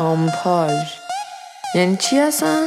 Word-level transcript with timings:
آمپاژ. 0.00 0.88
یعنی 1.74 1.96
چی 1.96 2.18
هستن؟ 2.18 2.66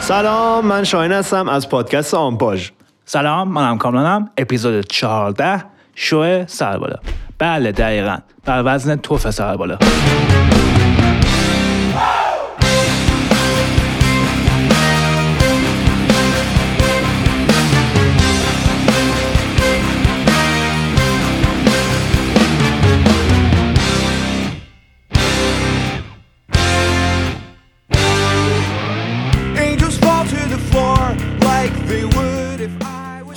سلام 0.00 0.66
من 0.66 0.84
شاهین 0.84 1.12
هستم 1.12 1.48
از 1.48 1.68
پادکست 1.68 2.14
آمپاژ. 2.14 2.70
سلام 3.04 3.48
منم 3.48 3.78
کامرانم 3.78 4.30
اپیزود 4.38 4.86
14 4.86 5.73
شو 5.94 6.44
سربالا 6.46 7.00
بله 7.38 7.70
دقیقا. 7.70 8.18
بر 8.46 8.62
وزن 8.66 8.96
توف 8.96 9.30
سربالا 9.30 9.78
Angels 9.78 10.73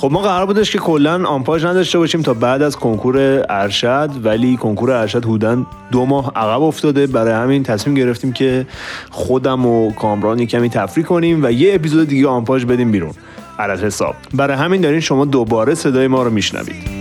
خب 0.08 0.14
ما 0.14 0.22
قرار 0.22 0.46
بودش 0.46 0.70
که 0.70 0.78
کلا 0.78 1.26
آمپاژ 1.26 1.64
نداشته 1.64 1.98
باشیم 1.98 2.22
تا 2.22 2.34
بعد 2.34 2.62
از 2.62 2.76
کنکور 2.76 3.44
ارشد 3.48 4.10
ولی 4.22 4.56
کنکور 4.56 4.90
ارشد 4.90 5.24
حدوداً 5.24 5.66
دو 5.92 6.06
ماه 6.06 6.32
عقب 6.36 6.62
افتاده. 6.62 7.06
برای 7.06 7.32
همین 7.32 7.62
تصمیم 7.62 7.96
گرفتیم 7.96 8.32
که 8.32 8.66
خودم 9.10 9.66
و 9.66 9.92
کامران 9.92 10.46
کمی 10.46 10.68
تفریح 10.70 11.06
کنیم 11.06 11.44
و 11.44 11.52
یه 11.52 11.74
اپیزود 11.74 12.08
دیگه 12.08 12.28
آمپاژ 12.28 12.64
بدیم 12.64 12.92
بیرون. 12.92 13.12
علت 13.58 13.84
حساب. 13.84 14.14
برای 14.34 14.56
همین 14.56 14.80
دارین 14.80 15.00
شما 15.00 15.24
دوباره 15.24 15.74
صدای 15.74 16.06
ما 16.06 16.22
رو 16.22 16.30
میشنوید. 16.30 16.97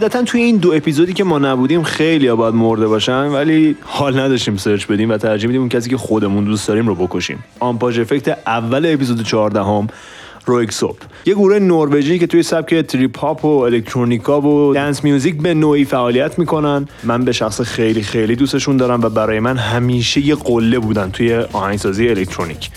قاعدتا 0.00 0.22
توی 0.22 0.42
این 0.42 0.56
دو 0.56 0.72
اپیزودی 0.72 1.12
که 1.12 1.24
ما 1.24 1.38
نبودیم 1.38 1.82
خیلی 1.82 2.28
ها 2.28 2.36
باید 2.36 2.54
مرده 2.54 2.86
باشن 2.88 3.26
ولی 3.26 3.76
حال 3.82 4.20
نداشتیم 4.20 4.56
search 4.56 4.86
بدیم 4.86 5.10
و 5.10 5.16
ترجیح 5.16 5.46
میدیم 5.46 5.60
اون 5.60 5.68
کسی 5.68 5.90
که 5.90 5.96
خودمون 5.96 6.44
دوست 6.44 6.68
داریم 6.68 6.86
رو 6.86 6.94
بکشیم. 6.94 7.44
آمپاژ 7.60 7.98
افکت 7.98 8.38
اول 8.46 8.86
اپیزود 8.86 9.22
14 9.22 9.60
هم 9.60 9.86
Röyksopp 10.46 10.96
یه 11.26 11.34
گروه 11.34 11.58
نروژی 11.58 12.18
که 12.18 12.26
توی 12.26 12.42
سبک 12.42 12.74
trip 12.74 13.18
hop 13.18 13.44
و 13.44 13.48
electronica 13.48 14.40
و 14.40 14.74
dance 14.74 15.04
music 15.04 15.42
به 15.42 15.54
نوعی 15.54 15.84
فعالیت 15.84 16.38
می‌کنن. 16.38 16.88
من 17.04 17.24
به 17.24 17.32
شخص 17.32 17.60
خیلی 17.60 18.02
خیلی 18.02 18.36
دوستشون 18.36 18.76
دارم 18.76 19.02
و 19.02 19.08
برای 19.08 19.40
من 19.40 19.56
همیشه 19.56 20.20
یه 20.20 20.34
قله 20.34 20.78
بودن 20.78 21.10
توی 21.10 21.34
آهنگسازی 21.34 22.08
الکترونیک. 22.08 22.70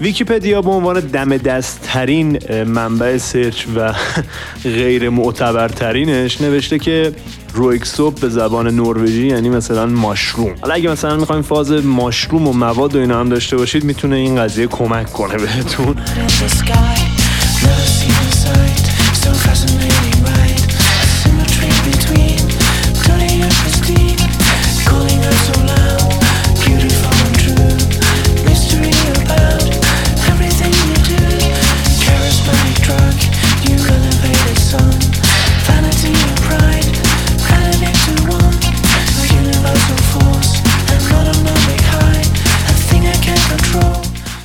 ویکیپدیا 0.00 0.62
به 0.62 0.70
عنوان 0.70 1.00
دم 1.00 1.36
دستترین 1.36 2.38
منبع 2.64 3.18
سرچ 3.18 3.64
و 3.76 3.94
غیر 4.64 5.08
معتبرترینش 5.08 6.40
نوشته 6.40 6.78
که 6.78 7.12
رویکسوپ 7.52 8.20
به 8.20 8.28
زبان 8.28 8.66
نروژی 8.66 9.26
یعنی 9.26 9.48
مثلا 9.48 9.86
ماشروم. 9.86 10.54
حالا 10.60 10.74
اگه 10.74 10.90
مثلا 10.90 11.16
می‌خوایم 11.16 11.42
فاز 11.42 11.72
ماشروم 11.72 12.48
و 12.48 12.52
مواد 12.52 12.96
و 12.96 12.98
اینا 12.98 13.20
هم 13.20 13.28
داشته 13.28 13.56
باشید 13.56 13.84
می‌تونه 13.84 14.16
این 14.16 14.36
قضیه 14.36 14.66
کمک 14.66 15.12
کنه 15.12 15.36
بهتون. 15.36 15.96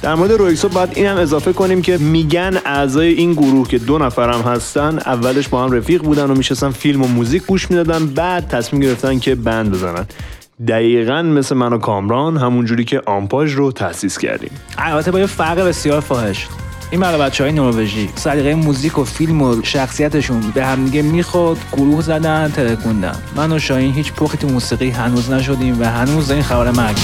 در 0.09 0.15
مورد 0.15 0.31
رویکسوپ 0.31 0.73
باید 0.73 0.89
این 0.95 1.05
هم 1.05 1.17
اضافه 1.17 1.53
کنیم 1.53 1.81
که 1.81 1.97
میگن 1.97 2.57
اعضای 2.65 3.13
این 3.13 3.33
گروه 3.33 3.67
که 3.67 3.77
دو 3.77 3.97
نفرم 3.97 4.41
هستن 4.41 4.99
اولش 5.05 5.47
با 5.47 5.63
هم 5.63 5.71
رفیق 5.71 6.03
بودن 6.03 6.31
و 6.31 6.35
میشستن 6.35 6.71
فیلم 6.71 7.01
و 7.01 7.07
موزیک 7.07 7.45
گوش 7.45 7.71
می‌دادن 7.71 8.07
بعد 8.07 8.47
تصمیم 8.47 8.81
گرفتن 8.81 9.19
که 9.19 9.35
بند 9.35 9.71
بزنن. 9.71 10.05
دقیقا 10.67 11.21
مثل 11.21 11.55
من 11.55 11.73
و 11.73 11.77
کامران 11.77 12.37
همونجوری 12.37 12.85
که 12.85 13.01
آمپاژ 13.05 13.53
رو 13.53 13.71
تأسیس 13.71 14.17
کردیم. 14.17 14.51
البته 14.77 15.11
با 15.11 15.19
یه 15.19 15.25
فرق 15.25 15.59
بسیار 15.59 15.99
فاحش. 15.99 16.47
این 16.91 17.01
برای 17.01 17.21
بچه 17.21 17.43
های 17.43 17.53
نروژی 17.53 18.09
سلیقه 18.15 18.55
موزیک 18.55 18.97
و 18.97 19.03
فیلم 19.03 19.41
و 19.41 19.61
شخصیتشون 19.63 20.41
به 20.53 20.65
همدیگه 20.65 21.01
می‌خورد 21.01 21.59
گروه 21.71 22.01
زدن 22.01 22.51
ترکوندن. 22.55 23.15
من 23.35 23.51
و 23.51 23.59
شاهین 23.59 23.93
هیچ 23.93 24.13
پخی 24.13 24.37
تو 24.37 24.47
موسیقی 24.47 24.89
هنوز 24.89 25.31
نشدیم 25.31 25.81
و 25.81 25.85
هنوز 25.85 26.31
این 26.31 26.43
خبر 26.43 26.71
مرگ. 26.71 26.97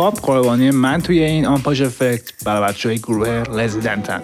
خب 0.00 0.18
قربانی 0.22 0.70
من 0.70 1.00
توی 1.00 1.22
این 1.22 1.46
آمپاژ 1.46 1.82
افکت 1.82 2.44
برای 2.44 2.68
بچه 2.68 2.88
های 2.88 2.98
گروه 2.98 3.28
رزیدنتن. 3.28 4.22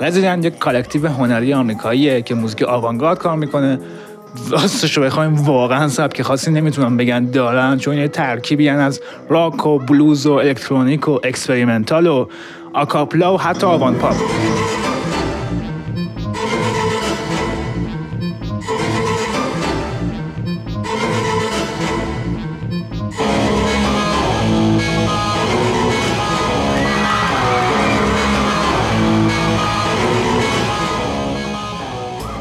رزیدنت 0.00 0.44
یک 0.44 0.58
collective 0.58 1.08
هنری 1.08 1.54
آمریکاییه 1.54 2.22
که 2.22 2.34
موزیک 2.34 2.62
آوانگارد 2.62 3.18
کار 3.18 3.36
می‌کنه. 3.36 3.78
راستش 4.50 4.96
رو 4.96 5.02
بخوایم 5.02 5.34
واقعا 5.34 5.88
سبک 5.88 6.22
خاصی 6.22 6.50
نمی‌تونم 6.50 6.96
بگم 6.96 7.24
دارن 7.24 7.78
چون 7.78 7.98
یه 7.98 8.08
ترکیبی 8.08 8.68
هن 8.68 8.78
از 8.78 9.00
راک 9.28 9.66
و 9.66 9.78
بلوز 9.78 10.26
و 10.26 10.32
الکترونیک 10.32 11.08
و 11.08 11.18
experimental 11.24 12.06
و 12.06 12.26
a 12.74 12.81
cappella 12.81 13.34
و 13.34 13.40
حتی 13.40 13.66
avant-pop. 13.66 14.16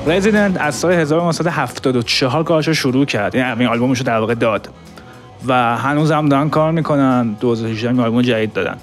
رزیدنت 0.09 0.61
از 0.61 0.75
سال 0.75 0.91
1974 0.91 2.43
کارش 2.43 2.67
رو 2.67 2.73
شروع 2.73 3.05
کرد. 3.05 3.35
یعنی 3.35 3.47
اولین 3.47 3.67
آلبومش 3.67 3.97
رو 3.97 4.03
در 4.03 4.19
واقع 4.19 4.33
داد. 4.33 4.69
و 5.47 5.77
هنوز 5.77 6.11
هم 6.11 6.29
دارن 6.29 6.49
کار 6.49 6.71
می‌کنن 6.71 7.35
2018 7.39 7.89
هم 7.89 7.99
آلبوم 7.99 8.21
جدید 8.21 8.53
دادن. 8.53 8.77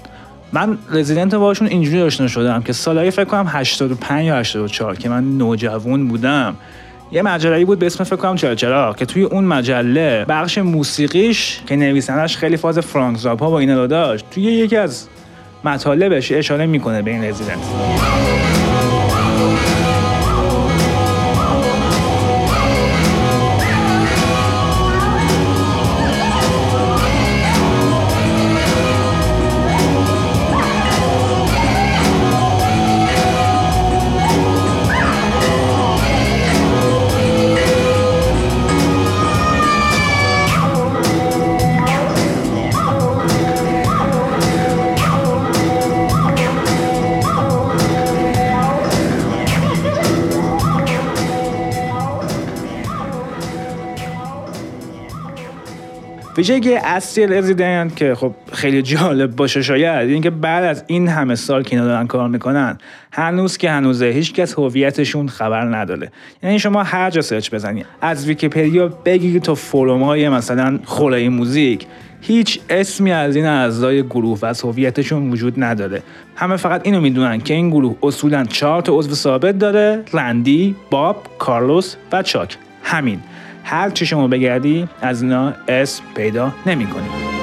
من 0.53 0.77
رزیدنت 0.91 1.35
باشون 1.35 1.67
اینجوری 1.67 2.01
آشنا 2.01 2.27
شدم 2.27 2.61
که 2.61 2.73
سالهای 2.73 3.11
فکر 3.11 3.25
کنم 3.25 3.45
85 3.47 4.25
یا 4.25 4.37
84 4.37 4.95
که 4.95 5.09
من 5.09 5.37
نوجوان 5.37 6.07
بودم. 6.07 6.55
یه 7.11 7.21
مجله 7.21 7.65
بود 7.65 7.79
به 7.79 7.85
اسم 7.85 8.03
فکر 8.03 8.15
کنم 8.15 8.35
چرا 8.35 8.55
چرا 8.55 8.93
که 8.93 9.05
توی 9.05 9.23
اون 9.23 9.43
مجله 9.43 10.25
بخش 10.29 10.57
موسیقیش 10.57 11.59
که 11.67 11.75
نویسندش 11.75 12.37
خیلی 12.37 12.57
فاز 12.57 12.79
فرانک 12.79 13.17
زاپا 13.17 13.49
با 13.49 13.59
اینا 13.59 13.87
داشت 13.87 14.25
توی 14.31 14.43
یکی 14.43 14.77
از 14.77 15.07
مطالبش 15.63 16.31
اشاره 16.31 16.65
می‌کنه 16.65 17.01
به 17.01 17.11
این 17.11 17.23
رزیدنت 17.23 17.57
ویژگی 56.37 56.75
اصلی 56.75 57.27
رزیدنت 57.27 57.95
که 57.95 58.15
خب 58.15 58.31
خیلی 58.53 58.81
جالب 58.81 59.35
باشه 59.35 59.61
شاید 59.61 60.09
اینکه 60.09 60.29
بعد 60.29 60.63
از 60.63 60.83
این 60.87 61.07
همه 61.07 61.35
سال 61.35 61.63
که 61.63 61.75
اینا 61.75 61.87
دارن 61.87 62.07
کار 62.07 62.29
می‌کنن 62.29 62.77
هنوز 63.11 63.57
که 63.57 63.71
هنوزه 63.71 64.05
هیچکس 64.05 64.53
هویتشون 64.59 65.27
خبر 65.27 65.61
نداره. 65.61 66.11
یعنی 66.43 66.59
شما 66.59 66.83
هر 66.83 67.09
جا 67.09 67.21
search 67.21 67.51
بزنید 67.51 67.85
از 68.01 68.27
ویکیپدیا 68.27 68.87
بگیرید 68.87 69.41
تا 69.41 69.55
forum 69.55 70.29
مثلا 70.29 70.79
خوره 70.85 71.29
موزیک 71.29 71.85
هیچ 72.21 72.59
اسمی 72.69 73.11
از 73.11 73.35
این 73.35 73.45
اعضای 73.45 74.03
گروه 74.03 74.39
و 74.39 74.45
از 74.45 74.61
هویتشون 74.61 75.31
وجود 75.31 75.63
نداره. 75.63 76.03
همه 76.35 76.57
فقط 76.57 76.81
اینو 76.83 77.01
می‌دونن 77.01 77.41
که 77.41 77.53
این 77.53 77.69
گروه 77.69 77.95
اصولا 78.03 78.43
چهار 78.43 78.81
تا 78.81 78.93
عضو 78.93 79.15
ثابت 79.15 79.59
داره 79.59 80.03
رندی 80.13 80.75
باب 80.91 81.23
کارلوس 81.39 81.95
و 82.11 82.23
چاک. 82.23 82.57
همین. 82.83 83.19
هر 83.69 83.89
چی 83.89 84.05
شما 84.05 84.27
بگردی 84.27 84.87
از 85.01 85.21
اینا 85.21 85.53
اسم 85.67 86.03
پیدا 86.15 86.53
نمی‌کنی. 86.65 87.36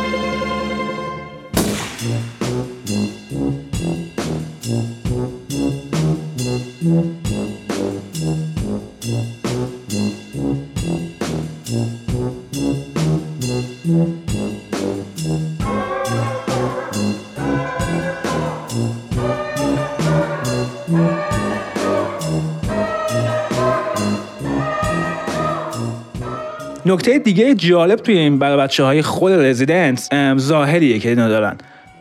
نکته 27.04 27.18
دیگه 27.18 27.54
جالب 27.54 27.98
توی 27.98 28.18
این 28.18 28.38
برای 28.38 28.58
بچه 28.58 28.84
های 28.84 29.02
خود 29.02 29.32
رزیدنس 29.32 30.08
ظاهریه 30.36 30.98
که 30.98 31.08
اینا 31.08 31.28
دارن. 31.28 31.56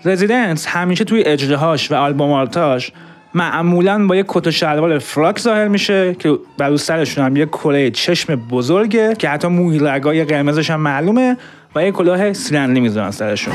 رزیدنس 0.06 0.68
همیشه 0.68 1.04
توی 1.04 1.24
اجراهاش 1.24 1.92
و 1.92 1.96
آلبومارتاش 1.96 2.92
معمولا 3.34 4.08
با 4.08 4.16
یه 4.16 4.26
کت 4.28 4.48
و 4.48 4.52
شلوار 4.52 5.00
فراک 5.00 5.40
ظاهر 5.40 5.68
میشه 5.68 6.16
که 6.20 6.38
بر 6.58 6.78
سرشون 6.78 7.26
هم 7.26 7.36
یه 7.36 7.46
کلاه 7.46 7.90
چشم 7.90 8.36
بزرگه 8.36 9.16
که 9.16 9.30
حتی 9.30 9.48
موی 9.48 9.80
رگای 9.80 10.24
قرمزش 10.24 10.70
هم 10.70 10.80
معلومه 10.80 11.38
و 11.76 11.84
یه 11.84 11.92
کلاه 11.92 12.34
سیلندری 12.34 12.80
می‌ذارن 12.80 13.12
سرشون. 13.12 13.54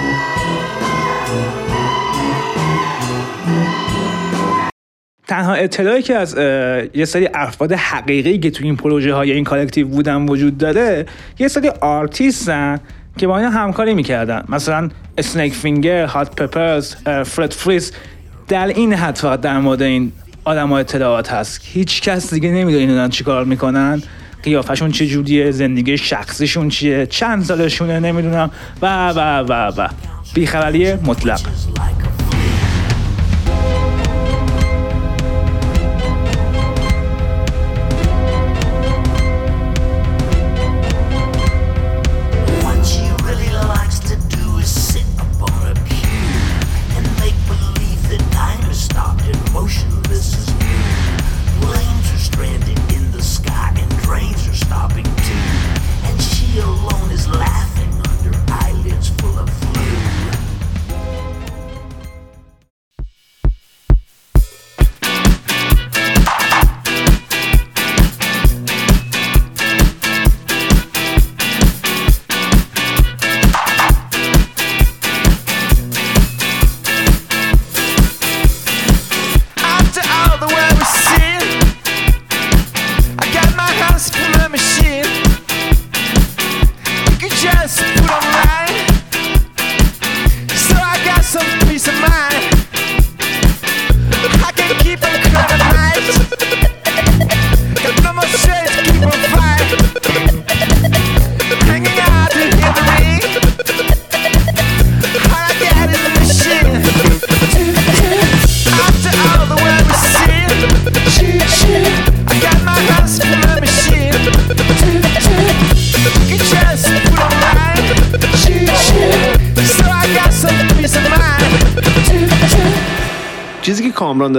تنها 5.29 5.55
اطلاعی 5.55 6.03
که 6.03 6.15
از 6.15 6.35
یه 6.95 7.05
سری 7.05 7.29
افراد 7.35 7.73
حقیقی 7.73 8.39
که 8.39 8.51
توی 8.51 8.67
این 8.67 8.77
پروژه 8.77 9.15
های 9.15 9.33
این 9.33 9.45
collective 9.45 9.89
بودن 9.89 10.27
وجود 10.27 10.59
داره 10.59 11.07
یه 11.39 11.49
سری 11.49 11.69
آرتیستن 11.69 12.81
که 13.17 13.27
با 13.27 13.39
اینا 13.39 13.51
همکاری 13.51 13.95
می‌کردن. 13.95 14.45
مثلا 14.49 14.89
اسنیک 15.19 15.55
فینگر، 15.55 16.07
هات 16.07 16.43
پپرز، 16.43 16.95
فرد 17.25 17.53
فریث 17.53 17.93
در 18.49 18.67
این 18.67 18.93
حد 18.93 19.17
فقط 19.17 19.41
در 19.41 19.59
مورد 19.59 19.83
این 19.83 20.13
آدم 20.45 20.73
اطلاعات 20.73 21.33
هست. 21.33 21.61
هیچ 21.65 22.03
کس 22.03 22.35
دیگه 22.35 22.49
نمی‌دونه 22.49 22.83
اینا 22.83 22.95
دارن 22.95 23.09
چیکار 23.09 23.45
می‌کنن. 23.45 24.03
قیافشون 24.43 24.91
چه 24.91 25.07
جوریه 25.07 25.51
زندگی 25.51 25.99
شخصیشون 25.99 26.69
چیه 26.69 27.07
چند 27.07 27.43
سالشونه 27.45 28.01
نمی‌دونم. 28.01 28.51
و 28.83 29.09
و 29.09 29.39
و 29.39 29.73
و. 29.77 29.89
بیخبری 30.35 30.95
مطلق. 30.95 31.41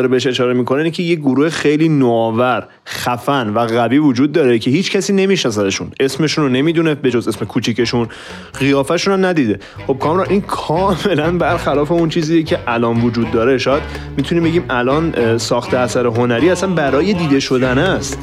بهش 0.09 0.27
اشاره 0.27 0.53
می‌کنه 0.53 0.77
اینه 0.77 0.91
که 0.91 1.03
یه 1.03 1.15
گروه 1.15 1.49
خیلی 1.49 1.89
نوآور 1.89 2.67
خفن 2.87 3.49
و 3.49 3.59
قوی 3.59 3.97
وجود 3.97 4.31
داره 4.31 4.59
که 4.59 4.71
هیچ 4.71 4.91
کسی 4.91 5.13
نمیشناسدشون 5.13 5.91
اسمشون 5.99 6.43
رو 6.43 6.49
نمی‌دونه 6.49 6.95
به 6.95 7.11
جز 7.11 7.27
اسم 7.27 7.45
کوچیکشون. 7.45 8.07
قیافشون 8.59 9.13
رو 9.13 9.25
ندیده. 9.25 9.59
خب 9.87 9.97
کامران 9.99 10.27
این 10.29 10.41
کاملا 10.41 11.31
برخلاف 11.31 11.91
اون 11.91 12.09
چیزیه 12.09 12.43
که 12.43 12.59
الان 12.67 13.01
وجود 13.01 13.31
داره. 13.31 13.57
شاید 13.57 13.83
می‌تونیم 14.17 14.43
بگیم 14.43 14.65
الان 14.69 15.37
ساخت 15.37 15.73
اثر 15.73 16.05
هنری 16.05 16.49
اصلا 16.49 16.69
برای 16.69 17.13
دیده 17.13 17.39
شدن 17.39 17.77
است. 17.77 18.17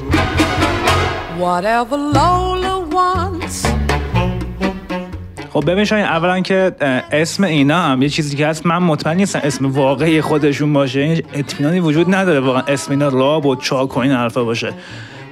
خب 5.56 5.70
ببین 5.70 5.84
شاید 5.84 6.04
اولا 6.04 6.40
که 6.40 6.72
اسم 7.12 7.44
اینا 7.44 7.78
هم 7.78 8.02
یه 8.02 8.08
چیزی 8.08 8.36
که 8.36 8.46
هست 8.46 8.66
من 8.66 8.78
مطمئن 8.78 9.16
نیستم 9.16 9.40
اسم 9.44 9.66
واقعی 9.66 10.20
خودشون 10.20 10.72
باشه 10.72 11.00
این 11.00 11.22
اطمینانی 11.34 11.80
وجود 11.80 12.14
نداره 12.14 12.40
واقعا 12.40 12.62
اسم 12.68 12.90
اینا 12.90 13.08
راب 13.08 13.46
و 13.46 13.56
چاک 13.56 13.96
و 13.96 14.00
این 14.00 14.12
حرفا 14.12 14.44
باشه. 14.44 14.72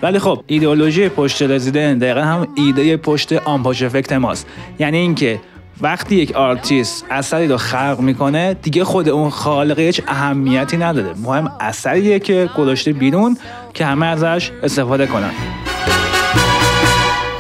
ولی 0.02 0.18
خب 0.18 0.44
ایدئولوژی 0.46 1.08
پشت 1.08 1.42
رزیدنت 1.42 1.98
دقیقا 1.98 2.20
هم 2.20 2.48
ایده 2.54 2.96
پشت 2.96 3.32
آمپاژ 3.32 3.82
افکت 3.82 4.12
ماست. 4.12 4.46
یعنی 4.78 4.96
اینکه 4.96 5.40
وقتی 5.80 6.16
یک 6.16 6.32
آرتیست 6.32 7.06
اثری 7.10 7.48
رو 7.48 7.56
خلق 7.56 7.96
می‌کنه 8.00 8.54
دیگه 8.54 8.84
خود 8.84 9.08
اون 9.08 9.30
خالق 9.30 9.78
هیچ 9.78 10.02
اهمیتی 10.08 10.76
نداره. 10.76 11.14
مهم 11.22 11.52
اثریه 11.60 12.18
که 12.18 12.50
گذاشته 12.56 12.92
بیرون 12.92 13.36
که 13.74 13.86
همه 13.86 14.06
ازش 14.06 14.50
استفاده 14.62 15.06
کنن. 15.06 15.30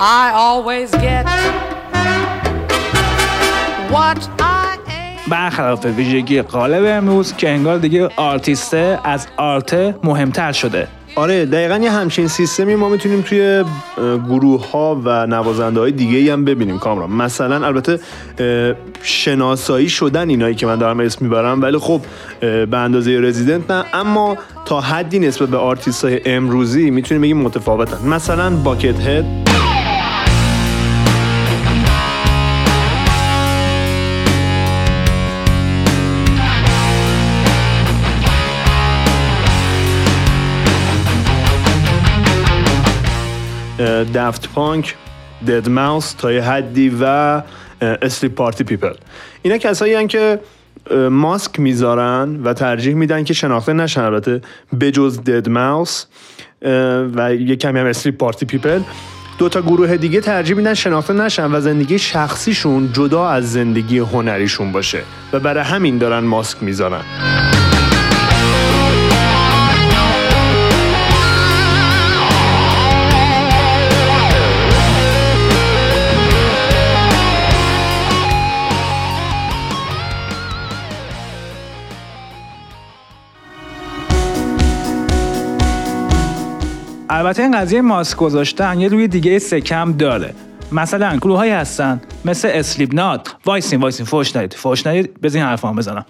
I 0.00 0.32
always 0.32 0.90
get. 1.00 1.73
برخلاف 5.28 5.86
ویژگی 5.86 6.42
غالب 6.42 6.84
امروز 6.86 7.36
که 7.36 7.50
انگار 7.50 7.78
دیگه 7.78 8.08
آرتیسته 8.16 8.98
از 9.04 9.26
art 9.36 9.94
مهمتر 10.04 10.52
شده. 10.52 10.88
آره 11.16 11.46
دقیقا 11.46 11.76
یه 11.76 11.90
همچین 11.90 12.28
سیستمی 12.28 12.74
ما 12.74 12.88
می‌تونیم 12.88 13.20
توی 13.20 13.64
گروه 14.28 14.70
ها 14.70 15.00
و 15.04 15.26
نوازنده 15.26 15.80
های 15.80 15.92
دیگه 15.92 16.32
هم 16.32 16.44
ببینیم 16.44 16.78
کامران. 16.78 17.10
مثلا 17.10 17.66
البته 17.66 18.00
شناسایی 19.02 19.88
شدن 19.88 20.28
اینایی 20.28 20.54
که 20.54 20.66
من 20.66 20.76
دارم 20.76 21.00
اسم 21.00 21.24
می‌برم 21.24 21.62
ولی 21.62 21.78
خب 21.78 22.00
به 22.40 22.76
اندازه 22.76 23.20
رزیدنت 23.20 23.70
نه. 23.70 23.84
اما 23.92 24.36
تا 24.64 24.80
حدی 24.80 25.18
نسبت 25.18 25.48
به 25.48 25.56
آرتیست 25.56 26.04
های 26.04 26.20
امروزی 26.26 26.90
می‌تونیم 26.90 27.22
بگیم 27.22 27.38
متفاوتن. 27.38 28.08
مثلا 28.08 28.50
باکت 28.50 29.00
هد. 29.00 29.24
دفت 44.14 44.52
پانک 44.52 44.94
دد 45.48 45.68
ماوس 45.68 46.12
تا 46.12 46.32
یه 46.32 46.42
حدی 46.42 46.92
و 47.00 47.42
اسلیپ 47.80 48.34
پارتی 48.34 48.64
پیپل 48.64 48.94
اینا 49.42 49.58
کسایی 49.58 49.94
هن 49.94 50.06
که 50.06 50.40
ماسک 51.10 51.60
می‌ذارن 51.60 52.40
و 52.44 52.52
ترجیح 52.52 52.94
میدن 52.94 53.24
که 53.24 53.34
شناخته 53.34 53.72
نشن. 53.72 54.00
البته 54.00 54.40
بجز 54.80 55.20
دد 55.20 55.48
ماوس 55.48 56.06
و 57.14 57.34
یه 57.34 57.56
کمی 57.56 57.80
هم 57.80 57.86
اسلیپ 57.86 58.16
پارتی 58.16 58.46
پیپل 58.46 58.80
دو 59.38 59.48
تا 59.48 59.62
گروه 59.62 59.96
دیگه 59.96 60.20
ترجیح 60.20 60.56
میدن 60.56 60.74
شناخته 60.74 61.12
نشن 61.12 61.54
و 61.54 61.60
زندگی 61.60 61.98
شخصیشون 61.98 62.92
جدا 62.92 63.28
از 63.28 63.52
زندگی 63.52 63.98
هنریشون 63.98 64.72
باشه 64.72 65.02
و 65.32 65.40
برای 65.40 65.64
همین 65.64 65.98
دارن 65.98 66.24
ماسک 66.24 66.62
می‌ذارن. 66.62 67.02
البته 87.10 87.42
این 87.42 87.58
قضیه 87.58 87.80
ماسک 87.80 88.16
گذاشتن 88.16 88.80
یه 88.80 88.88
روی 88.88 89.08
دیگه 89.08 89.38
سکم 89.38 89.92
داره. 89.92 90.34
مثلا 90.72 91.16
گروه 91.16 91.36
هایی 91.36 91.52
هستن 91.52 92.00
مثل 92.24 92.48
اسلیپ 92.52 92.94
نات 92.94 93.34
وایسین 93.46 93.80
وایسین 93.80 94.06
فوش 94.06 94.36
ندید 94.36 94.54
فوش 94.54 94.86
ندید 94.86 95.20
بذارین 95.20 95.42
حرفم 95.42 95.76
بزنم. 95.76 96.06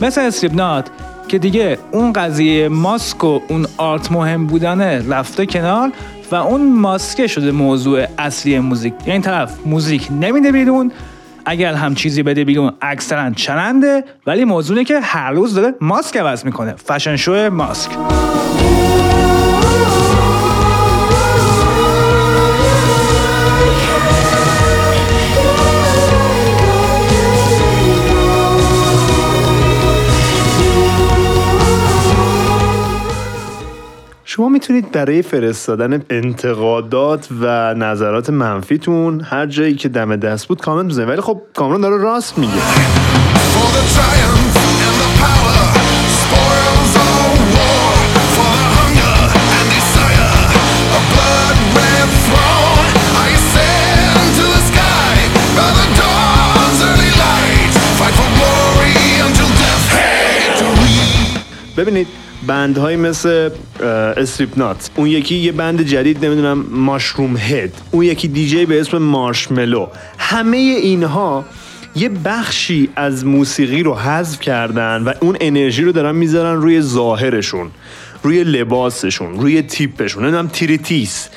مثل 0.00 0.20
اسلیپ 0.20 0.54
نات 0.54 0.90
که 1.28 1.38
دیگه 1.38 1.78
اون 1.92 2.12
قضیه 2.12 2.68
ماسک 2.68 3.24
و 3.24 3.40
اون 3.48 3.66
art 3.76 4.12
مهم 4.12 4.46
بودنه 4.46 5.08
رفته 5.08 5.46
کنار 5.46 5.92
و 6.30 6.34
اون 6.34 6.72
ماسکه 6.72 7.26
شده 7.26 7.50
موضوع 7.50 8.06
اصلی 8.18 8.58
موزیک. 8.58 8.94
یعنی 9.06 9.20
طرف 9.20 9.54
موزیک 9.66 10.08
نمیده 10.20 10.52
بیرون 10.52 10.92
اگر 11.46 11.74
هم 11.74 11.94
چیزی 11.94 12.22
بده 12.22 12.44
بیرون 12.44 12.72
اکثرا 12.80 13.30
چرنده 13.30 14.04
ولی 14.26 14.44
موضوع 14.44 14.76
اینه 14.76 14.88
که 14.88 15.00
هر 15.00 15.32
روز 15.32 15.54
داره 15.54 15.74
ماسک 15.80 16.16
عوض 16.16 16.44
می‌کنه. 16.44 16.74
fashion 16.76 17.16
show 17.16 17.50
ماسک. 17.50 17.90
شما 34.36 34.48
می‌تونید 34.48 34.92
برای 34.92 35.22
فرستادن 35.22 36.02
انتقادات 36.10 37.28
و 37.40 37.74
نظرات 37.74 38.30
منفیتون 38.30 39.20
هر 39.20 39.46
جایی 39.46 39.74
که 39.74 39.88
دم 39.88 40.16
دست 40.16 40.48
بود 40.48 40.60
کامنت 40.60 40.90
بزنید. 40.90 41.08
ولی 41.08 41.20
خب 41.20 41.40
کامران 41.54 41.80
داره 41.80 41.96
راست 41.96 42.38
میگه. 42.38 42.52
ببینید 61.76 62.23
band 62.46 62.75
هایی 62.75 62.96
مثل 62.96 63.50
اسلیپ 64.16 64.58
نات 64.58 64.90
اون 64.96 65.06
یکی 65.06 65.34
یه 65.34 65.52
band 65.52 65.82
جدید 65.82 66.24
نمی‌دونم 66.24 66.66
ماشروم 66.70 67.36
هد 67.36 67.72
اون 67.90 68.04
یکی 68.04 68.28
دیجی 68.28 68.66
به 68.66 68.80
اسم 68.80 68.98
مارشملو 68.98 69.86
همه 70.18 70.56
اینها 70.56 71.44
یه 71.96 72.08
بخشی 72.08 72.88
از 72.96 73.26
موسیقی 73.26 73.82
رو 73.82 73.94
حذف 73.94 74.40
کردن 74.40 75.02
و 75.02 75.12
اون 75.20 75.36
انرژی 75.40 75.84
رو 75.84 75.92
دارن 75.92 76.16
می‌ذارن 76.16 76.60
روی 76.60 76.80
ظاهرشون. 76.80 77.70
روی 78.24 78.44
لباسشون 78.44 79.40
روی 79.40 79.62
تیپشون 79.62 80.22
نمی‌دونم 80.22 80.48
تریتیس. 80.48 81.28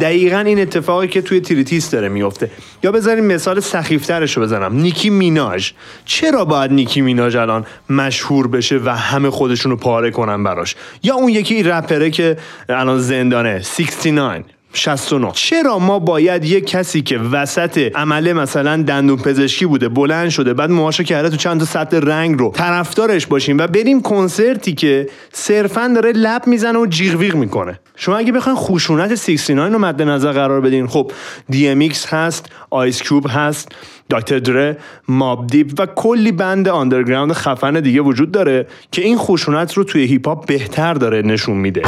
دقیقا 0.00 0.38
این 0.38 0.60
اتفاقی 0.60 1.08
که 1.08 1.22
توی 1.22 1.40
تریتیس 1.40 1.90
داره 1.90 2.08
میفته 2.08 2.50
یا 2.82 2.92
بذاریم 2.92 3.24
مثال 3.24 3.60
سخیفترش 3.60 4.36
رو 4.36 4.42
بزنم. 4.42 4.76
نیکی 4.76 5.10
میناژ. 5.10 5.70
چرا 6.04 6.44
باید 6.44 6.72
نیکی 6.72 7.00
میناژ 7.00 7.36
الان 7.36 7.66
مشهور 7.90 8.48
بشه 8.48 8.80
و 8.84 8.96
همه 8.96 9.30
خودشون 9.30 9.70
رو 9.70 9.76
پاره 9.76 10.10
کنن 10.10 10.44
براش؟ 10.44 10.76
یا 11.02 11.14
اون 11.14 11.28
یکی 11.28 11.62
رپره 11.62 12.10
که 12.10 12.36
الان 12.68 12.98
زندانه 12.98 13.62
69 13.62 14.44
69 14.74 15.30
چرا 15.32 15.78
ما 15.78 15.98
باید 15.98 16.44
یه 16.44 16.60
کسی 16.60 17.02
که 17.02 17.18
وسط 17.18 17.90
عمله 17.94 18.32
مثلا 18.32 18.82
دندون 18.82 19.16
پزشکی 19.16 19.66
بوده 19.66 19.88
بلند 19.88 20.28
شده 20.28 20.54
بعد 20.54 20.70
موهاشو 20.70 21.02
کرده 21.02 21.30
تو 21.30 21.36
چند 21.36 21.60
تا 21.60 21.66
سطح 21.66 21.98
رنگ 22.02 22.38
رو 22.38 22.50
طرفدارش 22.50 23.26
باشیم 23.26 23.58
و 23.58 23.66
بریم 23.66 24.02
کنسرتی 24.02 24.74
که 24.74 25.08
صرفا 25.32 25.92
داره 25.94 26.12
لب 26.12 26.46
می‌زنه 26.46 26.78
و 26.78 26.86
جیغ 26.86 27.14
ویغ 27.14 27.34
می‌کنه؟ 27.34 27.80
شما 27.96 28.16
اگه 28.16 28.32
بخواین 28.32 28.58
خشونت 28.58 29.14
69 29.14 29.68
رو 29.68 29.78
مد 29.78 30.02
نظر 30.02 30.32
قرار 30.32 30.60
بدین 30.60 30.86
خب 30.86 31.12
دی 31.48 31.68
ام 31.68 31.78
ایکس 31.78 32.06
هست 32.06 32.46
آیس 32.70 33.02
کیوب 33.02 33.26
هست 33.30 33.68
دکتر 34.10 34.38
دره 34.38 34.76
ماب 35.08 35.46
دیپ 35.46 35.72
و 35.78 35.86
کلی 35.86 36.32
band 36.32 36.68
underground 36.68 37.32
خفن 37.32 37.80
دیگه 37.80 38.00
وجود 38.00 38.32
داره 38.32 38.66
که 38.92 39.02
این 39.02 39.18
خشونت 39.18 39.74
رو 39.74 39.84
توی 39.84 40.04
هیپ 40.04 40.28
هاپ 40.28 40.46
بهتر 40.46 40.94
داره 40.94 41.22
نشون 41.22 41.56
میده. 41.56 41.82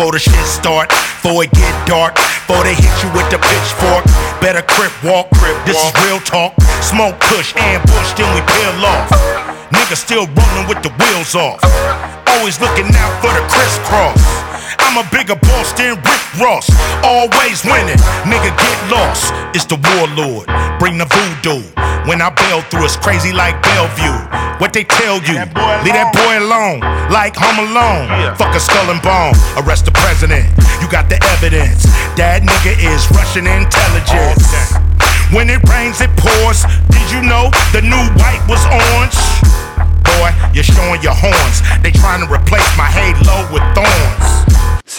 For 0.00 0.12
the 0.12 0.18
shit 0.18 0.46
start. 0.48 0.88
Before 0.88 1.44
it 1.44 1.52
get 1.52 1.76
dark. 1.84 2.16
Before 2.16 2.64
they 2.64 2.72
hit 2.72 2.88
you 3.04 3.12
with 3.12 3.28
the 3.28 3.36
pitchfork. 3.36 4.08
Better 4.40 4.64
crip 4.64 4.96
walk. 5.04 5.28
Crip 5.36 5.52
this 5.68 5.76
is 5.76 5.92
real 6.08 6.16
talk. 6.20 6.56
Smoke 6.80 7.20
push, 7.20 7.52
ambush, 7.54 8.16
then 8.16 8.24
we 8.32 8.40
peel 8.40 8.80
off. 8.80 9.12
Niggas 9.68 10.00
still 10.00 10.24
rolling 10.24 10.66
with 10.72 10.80
the 10.80 10.88
wheels 10.96 11.36
off. 11.36 11.60
Always 12.32 12.58
looking 12.62 12.88
out 12.96 13.12
for 13.20 13.28
the 13.28 13.44
crisscross. 13.52 14.49
I'm 14.90 15.06
a 15.06 15.08
bigger 15.14 15.38
boss 15.38 15.70
than 15.78 15.94
Rick 16.02 16.22
Ross. 16.42 16.66
Always 17.06 17.62
winning, 17.62 18.02
nigga 18.26 18.50
get 18.50 18.78
lost. 18.90 19.30
It's 19.54 19.62
the 19.62 19.78
warlord, 19.78 20.50
bring 20.82 20.98
the 20.98 21.06
voodoo. 21.06 21.62
When 22.10 22.18
I 22.18 22.34
bail 22.34 22.58
through, 22.66 22.90
it's 22.90 22.98
crazy 22.98 23.30
like 23.30 23.54
Bellevue. 23.62 24.18
What 24.58 24.74
they 24.74 24.82
tell 24.82 25.22
you, 25.22 25.38
leave 25.86 25.94
that 25.94 26.10
boy 26.10 26.42
alone, 26.42 26.82
like 27.06 27.38
Home 27.38 27.70
Alone. 27.70 28.34
Fuck 28.34 28.50
a 28.50 28.58
skull 28.58 28.90
and 28.90 28.98
bone, 28.98 29.38
arrest 29.62 29.86
the 29.86 29.94
president. 29.94 30.50
You 30.82 30.90
got 30.90 31.06
the 31.06 31.22
evidence. 31.38 31.86
That 32.18 32.42
nigga 32.42 32.74
is 32.74 33.06
Russian 33.14 33.46
intelligence. 33.46 34.42
Oh, 34.50 34.90
when 35.30 35.46
it 35.54 35.62
rains, 35.70 36.02
it 36.02 36.10
pours. 36.18 36.66
Did 36.90 37.06
you 37.14 37.22
know 37.22 37.54
the 37.70 37.78
new 37.86 38.02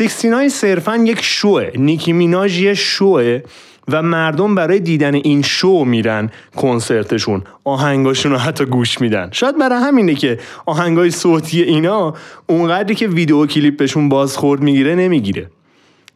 69 0.08 0.50
صرفا 0.50 0.96
یک 0.96 1.20
شوه. 1.22 1.70
نیکی 1.76 2.14
میناژ 2.14 2.60
یه 2.60 2.74
شوه 2.74 3.40
و 3.88 4.02
مردم 4.02 4.56
برای 4.56 4.80
دیدن 4.80 5.16
این 5.16 5.42
شو 5.42 5.84
میرن 5.84 6.30
کنسرتشون. 6.56 7.44
آهنگاشون 7.64 8.32
رو 8.32 8.38
حتی 8.38 8.66
گوش 8.66 9.02
میدن. 9.02 9.30
شاید 9.32 9.60
برای 9.60 9.80
همینه 9.84 10.16
که 10.16 10.40
آهنگای 10.66 11.12
صوتی 11.12 11.62
اینا 11.62 12.16
اونقدری 12.48 12.96
که 12.96 13.08
ویدیو 13.08 13.46
کلیپشون 13.46 14.10
بازخورد 14.10 14.62
می‌گیره 14.62 14.96
نمی‌گیره. 14.96 15.50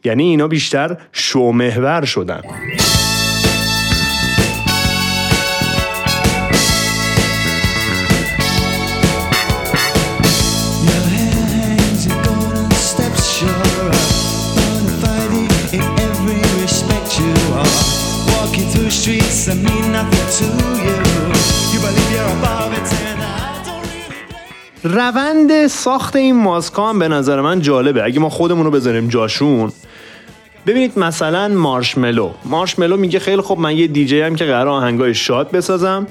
یعنی 0.04 0.24
اینا 0.24 0.48
بیشتر 0.48 0.96
شو 1.12 1.52
محور 1.52 2.04
شدن. 2.04 2.42
روند 24.86 25.66
ساخت 25.66 26.16
این 26.16 26.36
ماسکا 26.36 26.88
هم 26.88 26.98
به 26.98 27.08
نظر 27.08 27.40
من 27.40 27.60
جالبه. 27.60 28.04
اگه 28.04 28.20
ما 28.20 28.28
خودمون 28.28 28.64
رو 28.64 28.70
بذاریم 28.70 29.08
جاشون. 29.08 29.72
ببینید 30.66 30.98
مثلا 30.98 31.48
مارشملو. 31.48 32.30
مارشملو 32.44 32.96
میگه 32.96 33.18
خیلی 33.18 33.42
خب 33.42 33.58
من 33.58 33.76
یه 33.76 33.86
دیجی 33.86 34.20
هم 34.20 34.36
که 34.36 34.44
قرار 34.44 34.68
آهنگای 34.68 35.14
شاد 35.14 35.50
بسازم. 35.50 36.06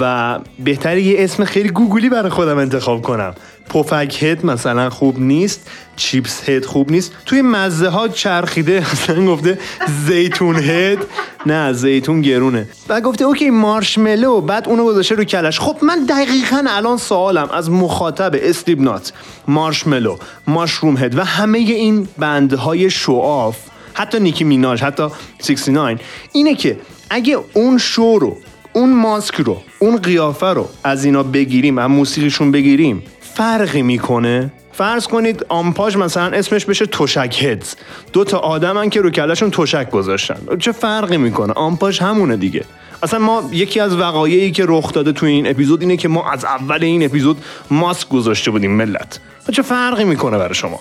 و 0.00 0.38
بهتره 0.64 1.02
یه 1.02 1.16
اسم 1.18 1.44
خیلی 1.44 1.68
گوگولی 1.68 2.08
برای 2.08 2.30
خودم 2.30 2.58
انتخاب 2.58 3.02
کنم. 3.02 3.34
پفک 3.70 4.22
head 4.22 4.46
مثلا 4.46 4.90
خوب 4.90 5.20
نیست 5.20 5.70
چیپس 5.96 6.48
head 6.48 6.64
خوب 6.64 6.90
نیست. 6.90 7.12
توی 7.26 7.42
مزه 7.42 7.88
ها 7.88 8.08
چرخیده 8.08 8.80
مثلا 8.92 9.26
گفته 9.26 9.58
زیتون 10.06 10.56
head. 10.56 10.98
نه 11.46 11.72
زیتون 11.72 12.22
گرونه. 12.22 12.68
بعد 12.88 13.02
گفته 13.02 13.24
OK 13.24 13.50
مارشملو 13.50 14.40
بعد 14.40 14.68
اونو 14.68 14.84
گذاشته 14.84 15.14
رو 15.14 15.24
کلش. 15.24 15.60
خب 15.60 15.76
من 15.82 16.04
دقیقا 16.04 16.64
الان 16.68 16.96
سوالم 16.96 17.50
از 17.50 17.70
مخاطب 17.70 18.32
اسلیپ 18.34 18.80
نات 18.80 19.12
مارشملو 19.48 20.16
ماشروم 20.46 20.96
هد 20.96 21.18
و 21.18 21.24
همه 21.24 21.58
این 21.58 22.08
بندهای 22.18 22.90
شواف 22.90 23.56
حتی 23.94 24.20
نیکی 24.20 24.44
میناج 24.44 24.82
حتی 24.82 25.08
69 25.42 25.98
اینه 26.32 26.54
که 26.54 26.78
اگه 27.10 27.38
اون 27.52 27.78
شو 27.78 28.18
رو 28.18 28.36
اون 28.72 28.92
ماسک 28.92 29.34
رو 29.34 29.62
اون 29.84 29.96
قیافه 29.96 30.46
رو 30.46 30.68
از 30.84 31.04
اینا 31.04 31.22
بگیریم 31.22 31.78
و 31.78 31.88
موسیقیشون 31.88 32.50
بگیریم 32.52 33.02
فرقی 33.20 33.82
می‌کنه؟ 33.82 34.52
فرض 34.72 35.06
کنید 35.06 35.46
آمپاژ 35.48 35.96
مثلا 35.96 36.36
اسمش 36.36 36.64
بشه 36.64 36.86
توشک 36.86 37.42
هدز. 37.42 37.74
دو 38.12 38.24
تا 38.24 38.38
آدمن 38.38 38.90
که 38.90 39.00
رو 39.00 39.10
کلشون 39.10 39.50
توشک 39.50 39.90
گذاشتن. 39.90 40.36
چه 40.58 40.72
فرقی 40.72 41.16
می‌کنه؟ 41.16 41.52
آمپاژ 41.52 42.02
همونه 42.02 42.36
دیگه. 42.36 42.64
اصلا 43.02 43.18
ما 43.18 43.42
یکی 43.52 43.80
از 43.80 43.96
وقایعی 43.96 44.50
که 44.50 44.64
رخ 44.68 44.92
داده 44.92 45.12
تو 45.12 45.26
این 45.26 45.46
اپیزود 45.46 45.82
اینه 45.82 45.96
که 45.96 46.08
ما 46.08 46.30
از 46.30 46.44
اول 46.44 46.84
این 46.84 47.04
اپیزود 47.04 47.44
ماسک 47.70 48.08
گذاشته 48.08 48.50
بودیم 48.50 48.70
ملت. 48.70 49.20
چه 49.52 49.62
فرقی 49.62 50.04
می‌کنه 50.04 50.38
برای 50.38 50.54
شما؟ 50.54 50.80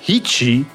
هیچی. 0.00 0.66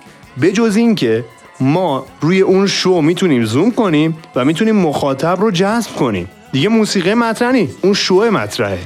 بجز 0.41 0.75
این 0.75 0.95
که 0.95 1.25
ما 1.59 2.05
روی 2.21 2.41
اون 2.41 2.67
شو 2.67 3.01
می‌تونیم 3.01 3.45
زوم 3.45 3.71
کنیم 3.71 4.17
و 4.35 4.45
می‌تونیم 4.45 4.75
مخاطب 4.75 5.37
رو 5.41 5.51
جذب 5.51 5.95
کنیم. 5.95 6.29
دیگه 6.51 6.69
موسیقی 6.69 7.13
مطرح 7.13 7.51
نی 7.51 7.69
اون 7.81 7.93
شو 7.93 8.31
مطرحه. 8.31 8.79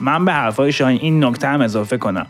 من 0.00 0.24
به 0.24 0.32
حرفای 0.32 0.72
شاهین 0.72 0.98
این 1.00 1.24
نکته 1.24 1.48
هم 1.48 1.60
اضافه 1.60 1.98
کنم. 1.98 2.26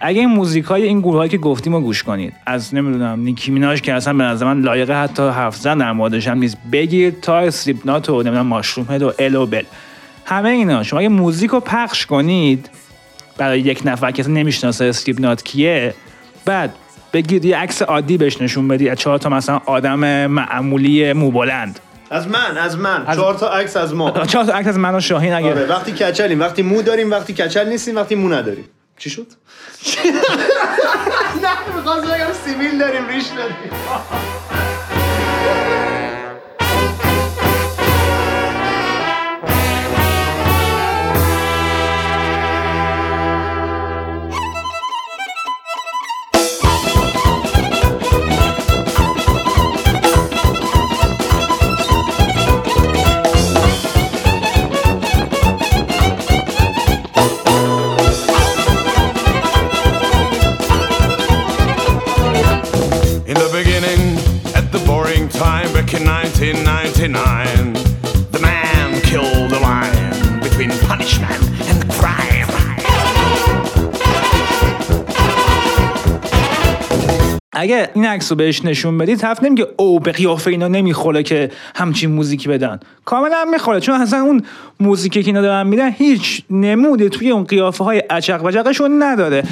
اگه 0.00 0.20
این 0.20 0.28
موزیک 0.28 0.64
های 0.64 0.82
این 0.82 1.00
گروه 1.00 1.16
هایی 1.16 1.30
که 1.30 1.38
گفتیم 1.38 1.74
رو 1.74 1.80
گوش 1.80 2.02
کنید 2.02 2.32
از 2.46 2.74
نمی‌دونم 2.74 3.20
Nicki 3.20 3.50
Minaj 3.50 3.80
که 3.80 3.94
اصلا 3.94 4.12
به 4.14 4.24
نظر 4.24 4.44
من 4.46 4.60
لایق 4.60 4.90
حتی 4.90 5.22
حرف 5.22 5.56
زدن 5.56 5.78
در 5.78 5.92
موردش 5.92 6.28
هم 6.28 6.38
نیست 6.38 6.56
بگیر 6.72 7.14
تا 7.22 7.38
Slipknot 7.38 8.10
و 8.10 8.22
نمی‌دونم 8.22 8.46
Mushroomhead 8.46 9.02
و 9.02 9.12
ال 9.18 9.34
و 9.34 9.46
بل. 9.46 9.62
همه 10.24 10.48
اینا. 10.48 10.82
شما 10.82 11.00
اگه 11.00 11.08
موزیک 11.08 11.50
رو 11.50 11.60
پخش 11.60 12.06
کنید 12.06 12.70
برای 13.38 13.60
یک 13.60 13.80
نفر 13.84 14.10
که 14.10 14.28
نمی‌شناسه 14.28 14.84
Slipknot 14.84 15.42
کیه 15.42 15.94
بعد 16.44 16.74
بگید 17.12 17.44
یه 17.44 17.56
عکس 17.56 17.82
عادی 17.82 18.16
بهش 18.16 18.42
نشون 18.42 18.68
بدی 18.68 18.88
از 18.88 18.98
چهار 18.98 19.18
تا 19.18 19.28
مثلا 19.28 19.60
آدم 19.66 20.26
معمولی 20.26 21.12
موبلند. 21.12 21.80
از 22.10 22.28
من 22.28 22.58
از 22.58 22.78
من. 22.78 23.04
از- 23.06 23.16
چهار 23.16 23.34
تا 23.34 23.48
عکس 23.48 23.76
از 23.76 23.94
ما. 23.94 24.10
چهار 24.26 24.44
تا 24.44 24.52
عکس 24.52 24.68
از 24.68 24.78
من 24.78 24.94
و 24.94 25.00
شاهین 25.00 25.32
اگه 25.32 25.50
آره 25.50 25.66
وقتی 25.66 25.92
کچلیم. 25.92 26.40
وقتی 26.40 26.62
مو 26.62 26.82
داریم 26.82 27.10
وقتی 27.10 27.32
کچل 27.32 27.68
نیستیم 27.68 27.96
وقتی 27.96 28.14
مو 28.14 28.28
نداریم. 28.28 28.64
چی 28.98 29.10
شد؟ 29.10 29.26
نه 31.42 31.76
می‌خواست 31.76 32.06
بگم 32.06 32.32
سیبیل 32.44 32.78
داریم 32.78 33.08
ریش 33.08 33.26
داریم 33.26 33.56
اگه 77.68 77.88
این 77.94 78.06
عکس 78.06 78.32
بهش 78.32 78.64
نشون 78.64 78.98
بدید 78.98 79.18
طرف 79.18 79.42
نمیگه 79.42 79.66
او 79.76 80.00
به 80.00 80.12
قیافه 80.12 80.50
اینا 80.50 80.68
نمی‌خوره 80.68 81.22
که 81.22 81.50
همچین 81.74 82.10
موزیکی 82.10 82.48
بدن. 82.48 82.80
کاملا 83.04 83.44
می‌خوره 83.50 83.80
چون 83.80 83.94
اصلا 83.94 84.20
اون 84.20 84.42
موزیکی 84.80 85.22
که 85.22 85.28
اینا 85.28 85.42
دارن 85.42 85.66
میدن 85.66 85.90
هیچ 85.90 86.42
نمودی 86.50 87.08
توی 87.08 87.30
اون 87.30 87.44
قیافه 87.44 87.84
های 87.84 87.98
عجق 87.98 88.44
و 88.44 88.50
جقشون 88.50 89.02
نداره. 89.02 89.42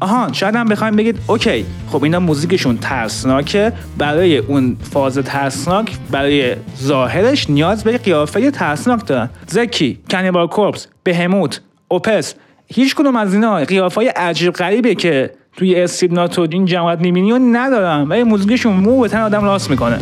آها 0.00 0.32
شاید 0.32 0.54
هم 0.54 0.68
بخوایم 0.68 0.96
بگید 0.96 1.18
اوکی 1.26 1.66
خب 1.92 2.04
اینا 2.04 2.20
موزیکشون 2.20 2.78
ترسناکه. 2.78 3.72
برای 3.98 4.38
اون 4.38 4.76
فاز 4.92 5.18
ترسناک 5.18 5.96
برای 6.10 6.56
ظاهرش 6.82 7.50
نیاز 7.50 7.84
به 7.84 7.98
قیافه 7.98 8.50
ترسناک 8.50 9.06
دارن. 9.06 9.30
زکی 9.46 9.98
کنیبال 10.10 10.46
کورپس 10.46 10.86
بهموت 11.04 11.60
اوپس 11.88 12.34
هیچ 12.68 12.94
کدوم 12.94 13.16
از 13.16 13.34
اینا 13.34 13.56
قیافه 13.56 14.10
عجیب 14.16 14.52
غریبه 14.52 14.94
که 14.94 15.30
توی 15.56 15.74
استیبنات 15.74 16.38
و 16.38 16.46
این 16.50 16.64
جماعت 16.64 17.00
می‌بینی 17.00 17.32
و 17.32 17.38
ندارن 17.38 18.08
ولی 18.08 18.22
موزیکشون 18.22 18.72
مو 18.72 19.00
به 19.00 19.08
تن 19.08 19.20
آدم 19.20 19.44
راست 19.44 19.70
می‌کنه. 19.70 19.98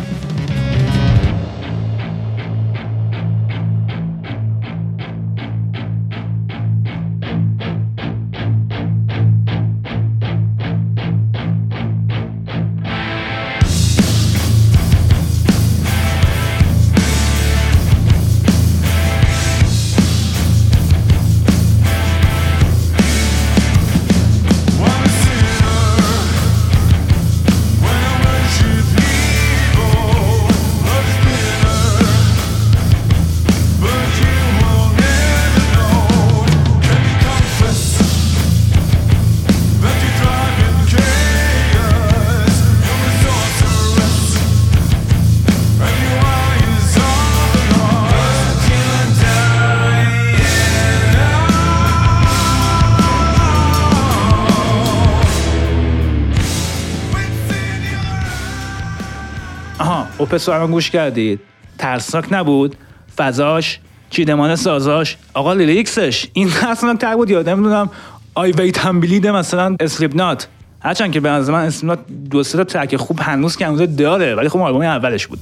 الان 60.35 60.71
گوش 60.71 60.89
کردید. 60.89 61.39
ترسناک 61.77 62.25
نبود. 62.31 62.75
فضاش 63.17 63.79
چیدمان 64.09 64.55
سازاش 64.55 65.17
آقا 65.33 65.53
lyrics 65.53 66.09
ش 66.09 66.27
این 66.33 66.49
ترسناک 66.49 66.97
تر 66.97 67.15
بود 67.15 67.29
یادم 67.29 67.53
نمی‌دونم. 67.53 67.89
Wait 68.35 68.77
and 68.77 68.99
Bleed 68.99 69.27
مثلا 69.27 69.75
Slipknot 69.79 70.47
هرچند 70.79 71.11
که 71.11 71.19
به 71.19 71.29
نظر 71.29 71.53
من 71.53 71.65
Slipknot 71.65 71.99
دو 72.31 72.43
سه 72.43 72.63
track 72.63 72.95
خوب 72.95 73.19
هنوز 73.21 73.57
که 73.57 73.65
هنوز 73.65 73.95
داره 73.95 74.35
ولی 74.35 74.49
خب 74.49 74.59
آلبوم 74.59 74.81
اولش 74.81 75.27
بود. 75.27 75.39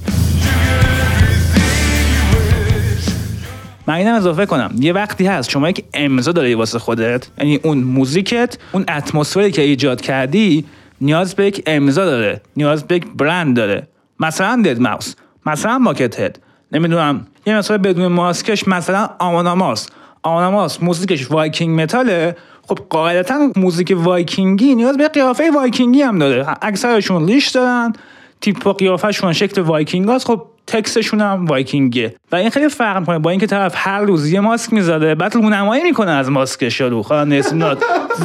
من 3.86 3.94
اینم 3.94 4.14
اضافه 4.14 4.46
کنم. 4.46 4.74
یه 4.80 4.92
وقتی 4.92 5.26
هست 5.26 5.50
شما 5.50 5.68
یک 5.68 5.84
امضا 5.94 6.32
داری 6.32 6.54
واسه 6.54 6.78
خودت 6.78 7.28
یعنی 7.38 7.60
اون 7.62 7.78
موزیکت 7.78 8.58
اون 8.72 8.84
اتمسفری 8.88 9.52
که 9.52 9.62
ایجاد 9.62 10.00
کردی 10.00 10.64
نیاز 11.00 11.34
به 11.34 11.46
یک 11.46 11.62
امضا 11.66 12.04
داره. 12.04 12.40
نیاز 12.56 12.84
به 12.84 12.96
یک 12.96 13.06
برند 13.16 13.56
داره. 13.56 13.88
مثلا 14.20 14.62
Deadmau5 14.64 15.14
مثلا 15.46 15.78
Buckethead. 15.78 16.38
نمی‌دونم 16.72 17.26
یه 17.46 17.56
مثلا 17.56 17.78
بدون 17.78 18.06
ماسکش 18.06 18.68
مثلا 18.68 19.08
Amon 19.18 19.46
Amarth 19.46 19.88
Amon 20.22 20.46
Amarth 20.46 20.82
موزیکش 20.82 21.30
Viking 21.30 21.80
metal 21.80 22.20
ه. 22.20 22.36
خب 22.68 22.78
قاعدتا 22.90 23.50
موزیک 23.56 23.92
وایکینگی 23.96 24.74
نیاز 24.74 24.96
به 24.96 25.08
قیافه 25.08 25.50
وایکینگی 25.50 26.02
هم 26.02 26.18
داره. 26.18 26.46
اکثرشون 26.62 27.24
ریش 27.24 27.48
دارن 27.48 27.92
تیپ 28.40 28.66
و 28.66 28.72
قیافهشون 28.72 29.32
شکل 29.32 29.60
وایکینگ 29.60 30.08
هست 30.08 30.26
خب 30.26 30.42
تکسشون 30.66 31.20
هم 31.20 31.46
وایکینگه 31.46 32.14
و 32.32 32.36
این 32.36 32.50
خیلی 32.50 32.68
فرق 32.68 32.98
می‌کنه 32.98 33.18
با 33.18 33.30
اینکه 33.30 33.46
طرف 33.46 33.72
هر 33.76 34.00
روز 34.00 34.32
یه 34.32 34.40
ماسک 34.40 34.72
می‌زده 34.72 35.14
بعد 35.14 35.34
رونمایی 35.34 35.82
می‌کنه 35.82 36.10
از 36.10 36.30
ماسکش 36.30 36.80
یارو 36.80 37.02
خدا 37.02 37.24
نسیم 37.24 37.64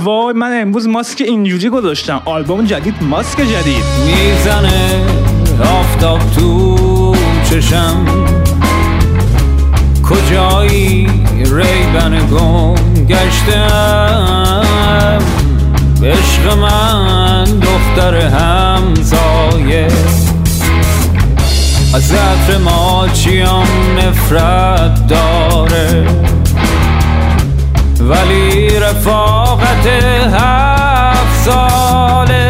وای 0.04 0.34
من 0.34 0.62
امروز 0.62 0.88
ماسک 0.88 1.22
اینجوری 1.22 1.70
گذاشتم. 1.70 2.22
آلبوم 2.26 2.66
جدید 2.66 2.96
ماسک 3.02 3.38
جدید. 3.42 3.84
می‌زنه. 4.06 5.29
آفتاب 5.62 6.20
تو 6.36 7.16
چشم. 7.50 8.06
کجایی 10.10 11.08
ریبن 11.38 12.28
گم 12.32 12.76
گشتم؟ 13.06 14.62
عشق 16.04 16.58
من 16.58 17.44
دختر 17.44 18.16
همسایه 18.16 19.88
از 21.94 22.12
عطر 22.14 22.58
ماچیام 22.58 23.68
نفرت 23.98 25.08
داره. 25.08 26.08
ولی 28.00 28.70
رفاقت 28.70 29.88
هفت 30.34 31.44
ساله. 31.46 32.49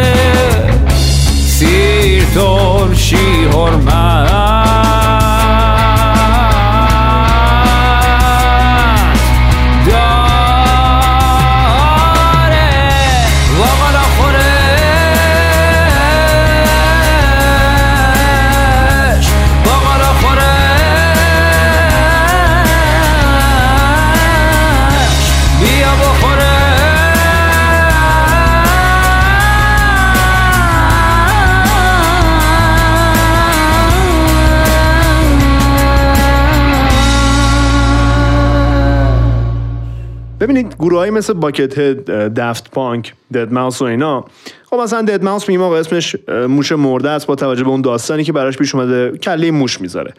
ببینید 40.62 40.78
گروه 40.78 41.10
مثل 41.10 41.32
باکت 41.32 41.78
هد 41.78 42.10
دفت 42.10 42.70
پانک 42.70 43.14
دد 43.34 43.52
ماوس 43.52 43.82
و 43.82 43.84
اینا 43.84 44.24
خب 44.70 44.76
مثلا 44.76 45.02
دد 45.02 45.24
ماوس 45.24 45.48
میگیم 45.48 45.62
آقا 45.62 45.76
اسمش 45.76 46.16
موش 46.48 46.72
مرده 46.72 47.10
است 47.10 47.26
با 47.26 47.34
توجه 47.34 47.64
به 47.64 47.70
اون 47.70 47.80
داستانی 47.80 48.24
که 48.24 48.32
براش 48.32 48.56
پیش 48.56 48.74
اومده 48.74 49.18
کله 49.18 49.50
موش 49.50 49.80
می‌ذاره. 49.80 50.14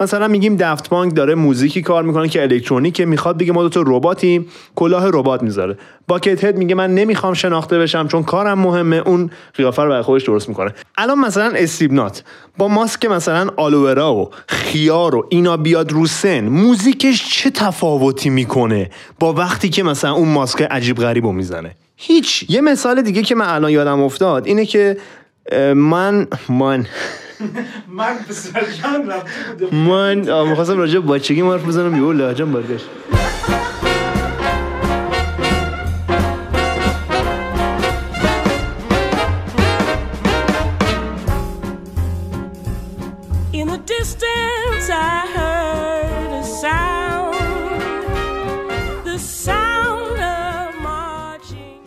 مثلا 0.00 0.28
میگیم 0.28 0.56
دفت 0.56 0.90
پانک 0.90 1.16
داره 1.16 1.34
موزیکی 1.34 1.82
کار 1.82 2.02
می‌کنه 2.02 2.28
که 2.28 2.42
الکترونیکه 2.42 3.04
می‌خواد 3.04 3.38
بگه 3.38 3.52
ما 3.52 3.62
دو 3.62 3.68
تا 3.68 3.82
رباتیم 3.86 4.46
کلاه 4.74 5.08
ربات 5.08 5.42
می‌ذاره. 5.42 5.78
باکت 6.08 6.44
هد 6.44 6.56
میگه 6.56 6.74
من 6.74 6.94
نمی‌خوام 6.94 7.34
شناخته 7.34 7.78
بشم 7.78 8.08
چون 8.08 8.22
کارم 8.22 8.58
مهمه 8.58 8.96
اون 8.96 9.30
قیافه 9.54 9.82
رو 9.82 9.88
برای 9.88 10.02
خودش 10.02 10.24
درست 10.24 10.48
می‌کنه. 10.48 10.74
الان 10.96 11.18
مثلا 11.18 11.52
استیبنات 11.56 12.24
با 12.58 12.68
ماسک 12.68 13.04
مثلا 13.04 13.50
آلوورا 13.56 14.14
و 14.14 14.30
خیار 14.48 15.14
و 15.14 15.26
اینا 15.28 15.56
بیاد 15.56 15.92
رو 15.92 16.06
سن 16.06 16.48
موزیکش 16.48 17.28
چه 17.30 17.50
تفاوتی 17.50 18.30
می‌کنه 18.30 18.90
با 19.20 19.32
وقتی 19.32 19.68
که 19.68 19.82
مثلا 19.82 20.12
اون 20.12 20.28
ماسک 20.28 20.62
عجیب 20.62 20.96
غریب 20.96 21.24
رو 21.24 21.32
می‌زنه؟ 21.32 21.74
هیچ. 21.96 22.46
یه 22.48 22.60
مثال 22.60 23.02
دیگه 23.02 23.22
که 23.22 23.34
من 23.34 23.48
الان 23.48 23.70
یادم 23.70 24.02
افتاد 24.02 24.46
اینه 24.46 24.66
که 24.66 24.96
من 25.74 26.26
من. 26.48 26.86
من 29.72 30.30
آه، 30.30 30.48
می‌خواستم 30.48 30.78
راجع 30.78 30.98
بچگی 30.98 31.40
حرف 31.40 31.64
بزنم. 31.64 31.96
یهو 31.96 32.12
لهجم 32.12 32.52
برگشت. 32.52 32.86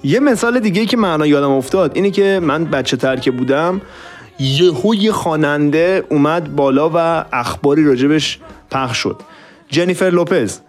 یه 0.08 0.20
مثال 0.20 0.60
دیگه 0.60 0.86
که 0.86 0.98
الان 0.98 1.28
یادم 1.28 1.52
افتاد 1.52 1.92
اینه 1.96 2.12
که 2.12 2.40
من 2.44 2.66
بچه 2.66 2.98
تر 2.98 3.16
بودم 3.16 3.82
یهو 4.40 4.96
یه 4.96 5.12
خواننده 5.12 6.04
اومد 6.10 6.56
بالا 6.56 6.92
و 6.94 7.26
اخباری 7.34 7.86
راجبش 7.86 8.40
پخش 8.72 8.98
شد. 8.98 9.22
Jennifer 9.70 10.10
Lopez. 10.10 10.60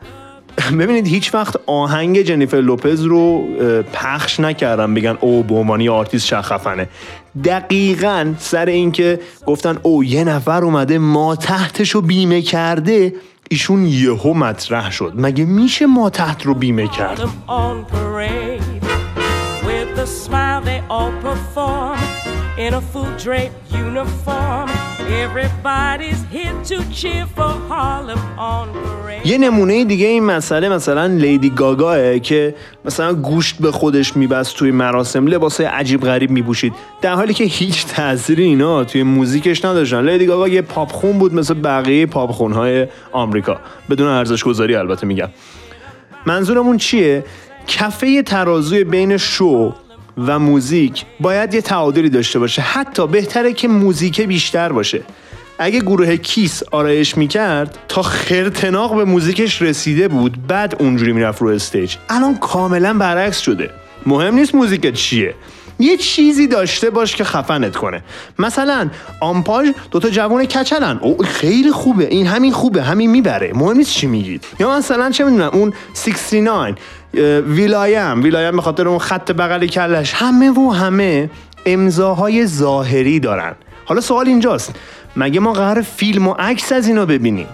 ببینید 0.79 1.07
هیچ 1.07 1.35
وقت 1.35 1.57
آهنگ 1.66 2.22
Jennifer 2.23 2.57
Lopez 2.57 3.03
رو 3.03 3.48
پخش 3.92 4.40
نکردم 4.40 4.94
بگن 4.94 5.18
او 5.20 5.42
به 5.42 5.55
عنوان 5.55 5.88
آرتیست 5.88 6.27
چه 6.27 6.42
خفنه 6.42 6.88
دقیقا 7.44 8.35
سر 8.38 8.66
اینکه 8.66 9.20
گفتن 9.46 9.79
او 9.83 10.05
یه 10.05 10.24
نفر 10.24 10.64
اومده 10.64 10.98
ما 10.98 11.37
تحتش 11.37 11.90
رو 11.90 12.01
بیمه 12.01 12.42
کرده. 12.42 13.14
ایشون 13.51 13.87
یهو 13.87 14.35
مطرح 14.35 14.92
شد. 14.92 15.12
مگه 15.16 15.44
میشه 15.44 15.87
ما 15.87 16.11
تحت 16.11 16.46
رو 16.46 16.55
بیمه 16.55 16.88
کرد 16.88 17.20
all 20.90 21.12
perform 21.20 21.98
in 22.59 22.74
a 22.74 22.81
full 22.81 23.11
draped 23.24 23.55
uniform. 23.72 24.68
Everybody's 25.24 26.22
here 26.35 26.57
to 26.70 26.77
cheer 26.98 27.27
for 27.37 27.53
Harlem 27.68 28.18
on 28.38 28.68
parade. 28.72 29.27
یه 29.27 29.38
نمونه 29.38 29.85
دیگه 29.85 30.07
این 30.07 30.24
مسئله 30.24 30.68
مثلا 30.68 31.07
لیدی 31.07 31.51
گاگاه 31.51 32.18
که 32.18 32.55
مثلا 32.85 33.14
گوشت 33.14 33.59
به 33.59 33.72
خودش 33.72 34.16
میبست 34.16 34.57
توی 34.57 34.70
مراسم 34.70 35.27
لباسای 35.27 35.66
عجیب 35.66 36.01
غریب 36.01 36.31
میپوشید. 36.31 36.72
در 37.03 37.14
حالی 37.14 37.35
که 37.35 37.44
هیچ 37.44 37.87
تأثیری 37.87 38.44
اینا 38.44 38.85
توی 38.85 39.03
موزیکش 39.03 39.64
نداشتن. 39.64 40.09
لیدی 40.09 40.27
گاگا 40.27 40.48
یه 40.48 40.62
پاپ 40.62 40.92
خون 40.92 41.18
بود 41.18 41.35
مثل 41.35 41.55
بقیه 41.55 42.07
پاپ 42.07 42.31
خونهای 42.31 42.87
آمریکا. 43.12 43.61
بدون 43.90 44.09
ارزش 44.09 44.44
گذاری 44.44 44.74
البته 44.74 45.07
میگم. 45.07 45.29
منظورمون 46.27 46.77
چیه؟ 46.77 47.24
کفه 47.66 48.22
ترازوی 48.22 48.85
بین 48.85 49.16
شو 49.16 49.74
و 50.27 50.39
موزیک 50.39 51.05
باید 51.21 51.55
یه 51.55 51.61
تعادلی 51.61 52.09
داشته 52.09 52.39
باشه. 52.39 52.63
حتی 52.63 53.07
بهتره 53.07 53.53
که 53.53 53.69
موزیک 53.69 54.21
بیشتر 54.21 54.73
باشه. 54.73 55.03
اگه 55.59 55.81
گروه 55.81 56.17
Kiss 56.17 56.62
آرایش 56.71 57.17
می‌کرد 57.17 57.79
تا 57.89 58.03
خرتناق 58.03 58.97
به 58.97 59.05
موزیکش 59.05 59.63
رسیده 59.63 60.09
بود 60.09 60.47
بعد 60.47 60.77
اونجوری 60.79 61.13
می‌رفت 61.13 61.43
رو 61.43 61.49
stage. 61.49 61.97
الان 62.09 62.37
کاملا 62.37 62.95
برعکس 62.95 63.39
شده. 63.39 63.71
مهم 64.07 64.35
نیست 64.35 64.55
موزیکت 64.55 64.93
چیه. 64.93 65.35
یه 65.79 65.97
چیزی 65.97 66.47
داشته 66.47 66.91
باش 66.91 67.17
که 67.17 67.25
خفنت 67.25 67.77
کنه. 67.77 68.03
مثلا 68.38 68.91
آمپاژ 69.21 69.69
دوتا 69.91 70.11
جوان 70.11 70.45
کچلن. 70.45 70.99
او 71.03 71.19
خیلی 71.23 71.71
خوبه. 71.73 72.09
این 72.09 72.27
همین 72.27 72.53
خوبه. 72.53 72.83
همین 72.83 73.11
می‌بره. 73.11 73.53
مهم 73.55 73.77
نیست 73.77 73.91
چی 73.91 74.07
میگید. 74.07 74.45
یا 74.61 74.77
مثلا 74.77 75.11
چه 75.11 75.25
می‌دونم 75.25 75.51
اون 75.53 75.73
69 75.95 76.51
اه، 76.51 76.75
will.i.am. 77.41 78.23
will.i.am 78.23 78.57
به 78.57 78.62
خاطر 78.62 78.88
اون 78.88 78.99
خط 78.99 79.33
بغل 79.33 79.67
کلش. 79.67 80.12
همه 80.14 80.51
و 80.51 80.71
همه 80.71 81.31
امضاهای 81.67 82.47
ظاهری 82.47 83.21
دارن. 83.21 83.55
حالا 83.85 84.01
سوال 84.01 84.27
اینجاست. 84.27 84.75
مگه 85.17 85.41
ما 85.41 85.53
قرار 85.53 85.83
فیلم 85.83 86.29
و 86.29 86.35
عکس 86.38 86.73
از 86.73 86.88
اینا 86.88 87.07
ببینیم؟ 87.07 87.47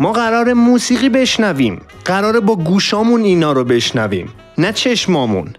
ما 0.00 0.12
قرار 0.12 0.52
موسیقی 0.52 1.08
بشنویم. 1.08 1.82
قرار 2.04 2.40
با 2.40 2.56
گوشامون 2.56 3.22
اینا 3.22 3.52
رو 3.52 3.64
بشنویم. 3.64 4.28
نه 4.58 4.72
چشمامون. 4.72 5.54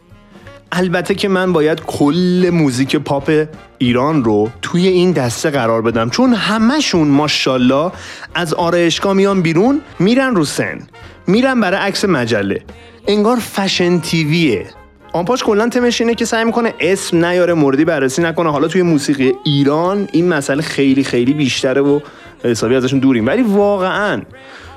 البته 0.75 1.15
که 1.15 1.27
من 1.27 1.53
باید 1.53 1.81
کل 1.81 2.49
موزیک 2.53 2.95
پاپ 2.95 3.45
ایران 3.77 4.23
رو 4.23 4.49
توی 4.61 4.87
این 4.87 5.11
دسته 5.11 5.49
قرار 5.49 5.81
بدم. 5.81 6.09
چون 6.09 6.33
همشون 6.33 7.07
ماشاءالله 7.07 7.91
از 8.35 8.53
آرایشگاه 8.53 9.13
میان 9.13 9.41
بیرون 9.41 9.81
میرن 9.99 10.35
رو 10.35 10.45
سن. 10.45 10.79
میرن 11.27 11.59
برای 11.59 11.79
عکس 11.79 12.05
مجله. 12.05 12.61
انگار 13.07 13.37
Fashion 13.37 13.99
TV 13.99 14.32
ه. 14.32 14.65
آنپاش 15.13 15.43
کلا 15.43 15.69
تمش 15.69 16.01
اینه 16.01 16.15
که 16.15 16.25
سعی 16.25 16.45
می‌کنه 16.45 16.73
اسم 16.79 17.25
نیاره 17.25 17.53
موردی 17.53 17.85
بررسی 17.85 18.21
نکنه. 18.21 18.51
حالا 18.51 18.67
توی 18.67 18.81
موسیقی 18.81 19.33
ایران 19.43 20.07
این 20.11 20.27
مسئله 20.27 20.61
خیلی 20.61 21.03
خیلی 21.03 21.33
بیشتره 21.33 21.81
و 21.81 21.99
حسابی 22.43 22.75
ازشون 22.75 22.99
دوریم. 22.99 23.27
ولی 23.27 23.41
واقعا 23.41 24.21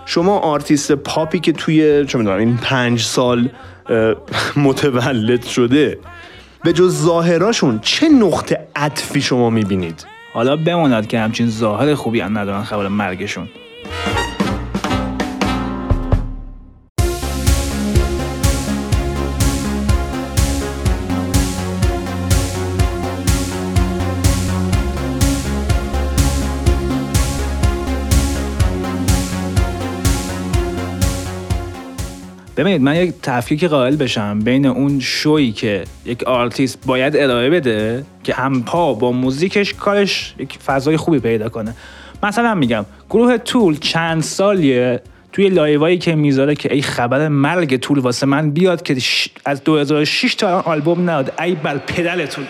شما 0.06 0.38
آرتیست 0.38 0.92
پاپی 0.92 1.40
که 1.40 1.52
توی 1.52 2.04
چه 2.06 2.18
می‌دونم 2.18 2.38
این 2.38 2.56
پنج 2.56 3.00
سال 3.00 3.48
متولد 4.56 5.44
شده. 5.44 5.98
به 6.64 6.72
جز 6.72 7.02
ظاهراشون 7.02 7.78
چه 7.82 8.08
نقطه 8.08 8.66
عطفی 8.76 9.22
شما 9.22 9.50
می‌بینید؟ 9.50 10.06
حالا 10.32 10.56
بماند 10.56 11.06
که 11.06 11.18
همچین 11.20 11.50
ظاهر 11.50 11.94
خوبی 11.94 12.20
هم 12.20 12.38
ندارن 12.38 12.62
خبر 12.62 12.88
مرگشون. 12.88 13.48
ببینید 32.56 32.80
من 32.80 32.96
یک 32.96 33.14
تفکیک 33.22 33.64
قائل 33.64 33.96
بشم 33.96 34.38
بین 34.38 34.66
اون 34.66 35.00
شویی 35.00 35.52
که 35.52 35.84
یک 36.04 36.24
آرتیست 36.24 36.86
باید 36.86 37.16
ارائه 37.16 37.50
بده 37.50 38.04
که 38.24 38.34
همپا 38.34 38.94
با 38.94 39.12
موزیکش 39.12 39.74
کارش 39.74 40.34
یک 40.38 40.58
فضای 40.66 40.96
خوبی 40.96 41.18
پیدا 41.18 41.48
کنه. 41.48 41.74
مثلا 42.22 42.54
میگم 42.54 42.84
گروه 43.10 43.38
Tool 43.38 43.76
چند 43.78 44.22
سالیه 44.22 45.00
توی 45.32 45.48
live 45.48 45.82
ایی 45.82 45.98
که 45.98 46.14
می‌ذاره 46.14 46.54
که 46.54 46.74
ای 46.74 46.82
خبر 46.82 47.28
مرگ 47.28 47.76
Tool 47.76 47.98
واسه 47.98 48.26
من 48.26 48.50
بیاد 48.50 48.82
که 48.82 48.96
از 49.44 49.64
2006 49.64 50.34
تا 50.34 50.48
الان 50.48 50.62
آلبوم 50.64 51.10
نداد 51.10 51.32
ای 51.40 51.54
بر 51.54 51.78
پدرتون 51.78 52.44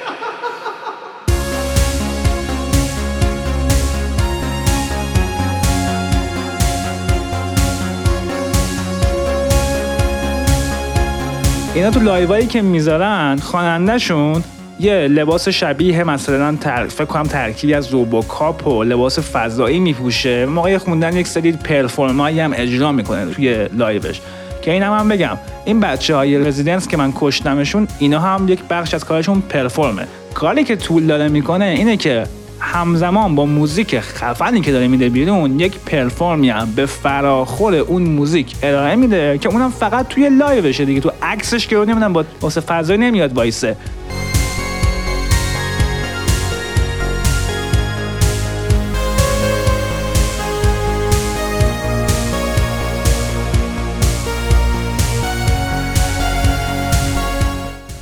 اینا 11.76 11.90
تو 11.90 12.00
live 12.00 12.31
ایی 12.31 12.46
که 12.46 12.62
می‌ذارن 12.62 13.36
خوانندهشون 13.36 14.44
یه 14.80 14.92
لباس 14.92 15.48
شبیه 15.48 16.04
مثلا 16.04 16.56
تر... 16.60 16.86
فکر 16.86 17.04
کنم 17.04 17.22
ترکیبی 17.22 17.74
از 17.74 17.88
RoboCop 17.88 18.66
و 18.66 18.84
لباس 18.84 19.18
فضایی 19.18 19.78
میپوشه. 19.80 20.46
موقع 20.46 20.78
خوندن 20.78 21.16
یک 21.16 21.26
سری 21.26 21.52
perform 21.52 22.21
ایی 22.21 22.40
هم 22.40 22.52
اجرا 22.56 22.92
می‌کنه 22.92 23.26
توی 23.26 23.68
live 23.72 24.00
ش. 24.00 24.20
که 24.62 24.72
اینم 24.72 24.92
هم 24.92 25.08
بگم 25.08 25.38
این 25.64 25.80
بچه 25.80 26.14
های 26.14 26.38
Residents 26.38 26.88
که 26.88 26.96
من 26.96 27.12
کشتمشون 27.16 27.88
اینا 27.98 28.20
هم 28.20 28.48
یک 28.48 28.60
بخش 28.70 28.94
از 28.94 29.04
کارشون 29.04 29.40
perform 29.40 29.92
ه. 29.92 30.06
کاری 30.34 30.64
که 30.64 30.76
Tool 30.76 31.06
داره 31.06 31.28
می‌کنه 31.28 31.64
اینه 31.64 31.96
که 31.96 32.24
همزمان 32.60 33.34
با 33.34 33.46
موزیک 33.46 34.00
خفنی 34.00 34.60
که 34.60 34.72
داره 34.72 34.88
میده 34.88 35.08
بیرون 35.08 35.60
یک 35.60 35.78
perform 35.78 36.41
ی 36.41 36.50
هم 36.50 36.72
به 36.76 36.86
فراخور 36.86 37.74
اون 37.74 38.02
موزیک 38.02 38.56
ارائه 38.62 38.96
میده 38.96 39.38
که 39.38 39.48
اونم 39.48 39.70
فقط 39.70 40.08
توی 40.08 40.28
live 40.28 40.60
شه 40.60 40.84
دیگه 40.84 41.00
تو 41.00 41.10
عکسش 41.22 41.66
که 41.66 41.76
نمی‌دونم 41.76 42.12
با 42.12 42.24
لباس 42.40 42.60
فضایی 42.60 42.98
نمیاد 43.00 43.32
وایسه. 43.32 43.76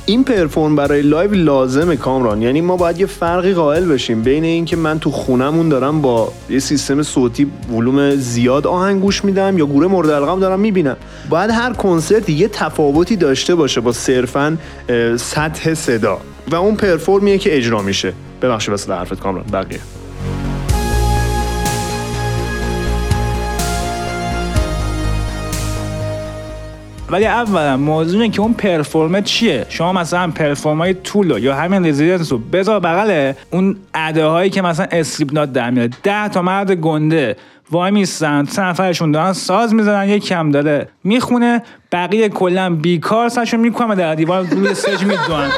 این 0.07 0.23
perform 0.23 0.75
برای 0.75 1.01
live 1.01 1.33
لازمه 1.33 1.95
کامران. 1.95 2.41
یعنی 2.41 2.61
ما 2.61 2.77
باید 2.77 2.99
یه 2.99 3.05
فرقی 3.05 3.53
قائل 3.53 3.85
بشیم 3.85 4.21
بین 4.21 4.43
اینکه 4.43 4.75
من 4.75 4.99
تو 4.99 5.11
خونمون 5.11 5.69
دارم 5.69 6.01
با 6.01 6.31
یه 6.49 6.59
سیستم 6.59 7.03
صوتی 7.03 7.51
ولوم 7.71 8.15
زیاد 8.15 8.67
آهنگ 8.67 9.01
گوش 9.01 9.25
میدم 9.25 9.57
یا 9.57 9.65
گروه 9.65 9.87
مورد 9.87 10.11
علاقم 10.11 10.39
دارم 10.39 10.59
می‌بینم. 10.59 10.97
باید 11.29 11.51
هر 11.51 11.73
کنسرتی 11.73 12.33
یه 12.33 12.47
تفاوتی 12.47 13.15
داشته 13.15 13.55
باشه 13.55 13.81
با 13.81 13.91
صرفا 13.91 14.57
سطح 15.17 15.73
صدا. 15.73 16.17
و 16.51 16.55
اون 16.55 16.75
perform 16.75 17.23
یه 17.23 17.37
که 17.37 17.57
اجرا 17.57 17.81
میشه. 17.81 18.13
ببخشید 18.41 18.69
وسط 18.69 18.93
حرفت 18.93 19.19
کامران. 19.19 19.45
بقیه. 19.53 19.79
ولی 27.09 27.25
اولا 27.25 27.77
موضوع 27.77 28.21
اینه 28.21 28.33
که 28.33 28.41
اون 28.41 28.53
perform 28.53 29.12
ه 29.12 29.21
چیه؟ 29.21 29.65
شما 29.69 29.93
مثلا 29.93 30.31
perform 30.31 30.93
ای 30.93 31.01
Tool 31.01 31.31
و 31.31 31.39
یا 31.39 31.55
همین 31.55 31.85
Residents 31.85 32.31
رو 32.31 32.37
بذار 32.37 32.79
بغل 32.79 33.33
اون 33.51 33.75
اداهایی 33.93 34.49
که 34.49 34.61
مثلا 34.61 34.87
Slipknot 34.91 35.53
در 35.53 35.69
میاد. 35.69 35.89
ده 36.03 36.29
تا 36.29 36.41
مرد 36.41 36.71
گنده 36.71 37.35
وای 37.71 37.91
میستن 37.91 38.45
سه 38.45 38.61
نفرشون 38.61 39.11
دارن 39.11 39.33
ساز 39.33 39.73
می‌زنن 39.73 40.09
یک 40.09 40.25
کم 40.25 40.51
داره 40.51 40.87
می‌خونه 41.03 41.61
بقیه 41.91 42.29
کلا 42.29 42.75
بیکار 42.75 43.29
سرشون 43.29 43.59
می‌کنن 43.59 43.87
و 43.87 43.95
در 43.95 44.15
دیوار 44.15 44.41
روی 44.41 44.67
stage 44.67 45.03
می‌دوئن 45.03 45.49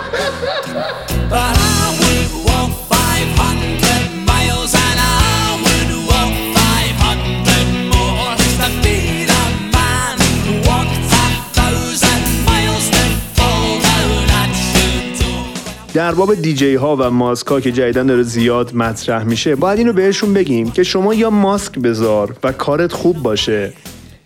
در 15.98 16.16
باب 16.16 16.36
دیجی 16.36 16.76
ها 16.76 16.96
و 16.96 17.12
ماسک 17.12 17.48
ها 17.48 17.62
که 17.62 17.72
جدیدن 17.72 18.08
داره 18.08 18.24
زیاد 18.24 18.76
مطرح 18.76 19.24
میشه 19.24 19.56
باید 19.56 19.78
اینو 19.78 19.94
بهشون 19.94 20.34
بگیم 20.34 20.72
که 20.72 20.84
شما 20.84 21.14
یا 21.14 21.30
ماسک 21.30 21.80
بذار 21.80 22.36
و 22.44 22.52
کارت 22.52 22.92
خوب 22.92 23.24
باشه 23.24 23.74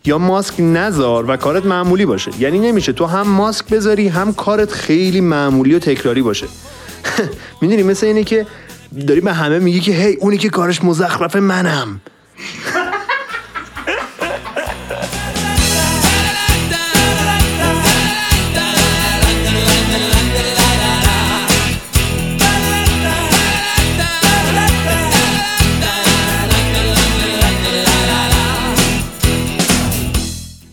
یا 0.06 0.18
ماسک 0.18 0.60
نذار 0.60 1.26
و 1.30 1.38
کارت 1.38 1.66
معمولی 1.66 2.06
باشه. 2.06 2.32
یعنی 2.40 2.60
نمیشه 2.60 2.94
تو 2.94 3.06
هم 3.06 3.28
ماسک 3.28 3.66
بذاری 3.66 4.08
هم 4.08 4.34
کارت 4.34 4.72
خیلی 4.72 5.22
معمولی 5.22 5.76
و 5.76 5.80
تکراری 5.80 6.22
باشه. 6.22 6.48
می‌دونی 7.62 7.84
مثل 7.84 8.08
اینه 8.08 8.24
که 8.24 8.46
داری 9.08 9.22
به 9.22 9.34
همه 9.34 9.60
میگی 9.60 9.80
که 9.80 9.92
هی 9.92 10.14
اونی 10.14 10.38
که 10.38 10.50
کارش 10.50 10.84
مزخرفه 10.84 11.40
منم. 11.40 12.02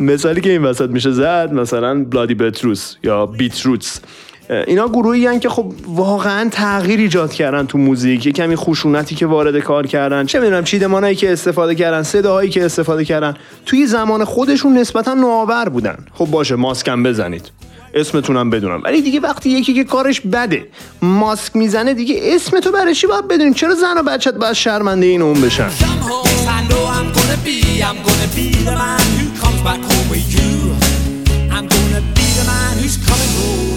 مثالی 0.01 0.41
که 0.41 0.51
این 0.51 0.63
وسط 0.65 0.91
میشه 0.91 1.11
زد 1.11 1.53
مثلا 1.53 2.05
بلادی 2.05 2.35
بتروس 2.35 2.95
یا 3.03 3.27
بیتروتس. 3.27 4.01
اینا 4.67 4.89
گروهی 4.89 5.27
هن 5.27 5.41
که 5.41 5.49
خب 5.49 5.73
واقعا 5.87 6.49
تغییر 6.49 7.01
ایجاد 7.01 7.33
کردن 7.33 7.67
تو 7.67 7.79
موزیک. 7.79 8.27
یه 8.27 8.33
کمی 8.33 8.57
خشونتی 8.57 9.15
که 9.15 9.27
وارد 9.27 9.59
کار 9.59 9.87
کردن. 9.87 10.27
چه 10.27 10.41
می‌دونم 10.41 10.65
چیدمانایی 10.65 11.17
که 11.17 11.33
استفاده 11.33 11.75
کردن 11.75 12.03
صداهایی 12.03 12.51
که 12.51 12.65
استفاده 12.65 13.05
کردن. 13.05 13.35
توی 13.67 13.87
زمان 13.87 14.25
خودشون 14.25 14.79
نسبتا 14.79 15.15
نوآور 15.15 15.69
بودن. 15.69 15.99
خب 16.15 16.25
باشه 16.25 16.57
ماسکم 16.57 17.03
بزنید. 17.03 17.51
اسمتونم 17.95 18.51
بدونم. 18.51 18.81
ولی 18.85 19.03
دیگه 19.03 19.21
وقتی 19.21 19.51
یکی 19.51 19.75
که 19.75 19.85
کارش 19.85 20.21
بده 20.21 20.67
ماسک 21.03 21.57
می‌زنه 21.57 21.95
دیگه 21.95 22.21
اسم 22.23 22.61
تو 22.61 22.73
برای 22.73 22.95
چی 22.95 23.07
باید 23.07 23.29
بدونیم؟ 23.29 23.55
چرا 23.55 23.75
زن 23.75 23.99
و 23.99 24.03
بچت 24.03 24.35
باید 24.35 24.53
شرمنده 24.53 25.07
این 25.07 25.23
اون 25.23 25.41
بشن؟ 25.41 25.69
Comes 29.59 29.71
back 29.71 29.85
home 29.93 30.09
with 30.15 30.29
you. 30.37 30.53
I'm 31.57 31.67
gonna 31.75 32.03
be 32.19 32.27
the 32.39 32.45
man 32.53 32.75
who's 32.81 32.97
coming 33.09 33.33
home. 33.39 33.69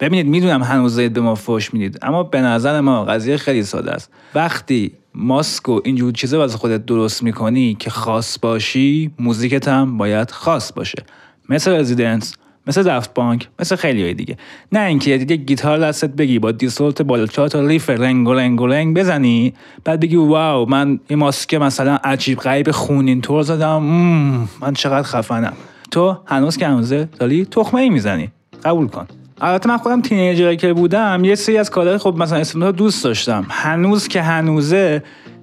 ببینید 0.00 0.26
می‌دونم 0.26 0.62
هنوز 0.62 1.00
به 1.00 1.20
ما 1.20 1.34
فوش 1.34 1.74
می‌دید 1.74 1.98
اما 2.02 2.22
به 2.22 2.40
نظر 2.40 2.80
ما 2.80 3.04
قضیه 3.04 3.36
خیلی 3.36 3.62
ساده 3.62 3.92
است 3.92 4.10
وقتی 4.34 4.92
ماسک 5.14 5.68
و 5.68 5.80
اینجور 5.84 6.12
چیزا 6.12 6.38
واسه 6.38 6.58
خودت 6.58 6.86
درست 6.86 7.22
می‌کنی 7.22 7.74
که 7.74 7.90
خاص 7.90 8.38
باشی 8.42 9.10
موزیکت 9.18 9.68
هم 9.68 9.98
باید 9.98 10.30
خاص 10.30 10.72
باشه 10.72 11.04
مثل 11.48 11.70
رزیدنس 11.70 12.34
مثل 12.66 12.82
دفت 12.82 13.14
بانک 13.14 13.48
مثل 13.60 13.76
خیلی 13.76 14.02
های 14.02 14.14
دیگه. 14.14 14.36
نه 14.72 14.80
اینکه 14.80 15.10
یک 15.10 15.32
گیتار 15.32 15.78
دستت 15.78 16.10
بگی 16.10 16.38
با 16.38 16.52
دیسولت 16.52 17.02
بالا 17.02 17.26
چهار 17.26 17.48
تا 17.48 17.66
ریف 17.66 17.90
رنگ 17.90 18.28
و 18.28 18.34
رنگ 18.34 18.60
و 18.60 18.66
رنگ 18.66 18.96
بزنی 18.96 19.52
بعد 19.84 20.00
بگی 20.00 20.16
wow 20.16 20.68
من 20.68 21.00
یه 21.10 21.16
ماسک 21.16 21.54
مثلا 21.54 21.98
عجیب 22.04 22.38
غریب 22.38 22.70
خونین 22.70 23.20
طور 23.20 23.42
زدم 23.42 23.76
مم، 23.76 24.48
من 24.60 24.72
چقدر 24.74 25.02
خفنم. 25.02 25.52
تو 25.90 26.16
هنوز 26.26 26.56
که 26.56 26.66
هنوزه 26.66 27.08
داری 27.18 27.44
تخمی 27.44 27.90
می‌زنی. 27.90 28.30
قبول 28.64 28.88
کن. 28.88 29.06
البته 29.40 29.68
من 29.68 29.76
خودم 29.76 30.00
teenager 30.00 30.50
ی 30.50 30.56
که 30.56 30.72
بودم 30.72 31.24
یه 31.24 31.34
سری 31.34 31.58
از 31.58 31.70
کارهای 31.70 31.98
خب 31.98 32.14
مثلا 32.16 32.38
اسم 32.38 32.70
دوست 32.70 33.04
داشتم. 33.04 33.46
هنوز 33.50 34.08
که 34.08 34.22
هنوزه 34.22 35.02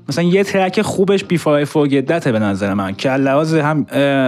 مثلا 0.09 0.23
یه 0.23 0.43
track 0.43 0.81
خوبش 0.81 1.23
Before 1.23 1.65
I 1.65 1.73
Forget 1.74 2.23
ه 2.23 2.31
به 2.31 2.39
نظر 2.39 2.73
من 2.73 2.95
که 2.95 3.11
لحاظ 3.11 3.55
هم 3.55 3.85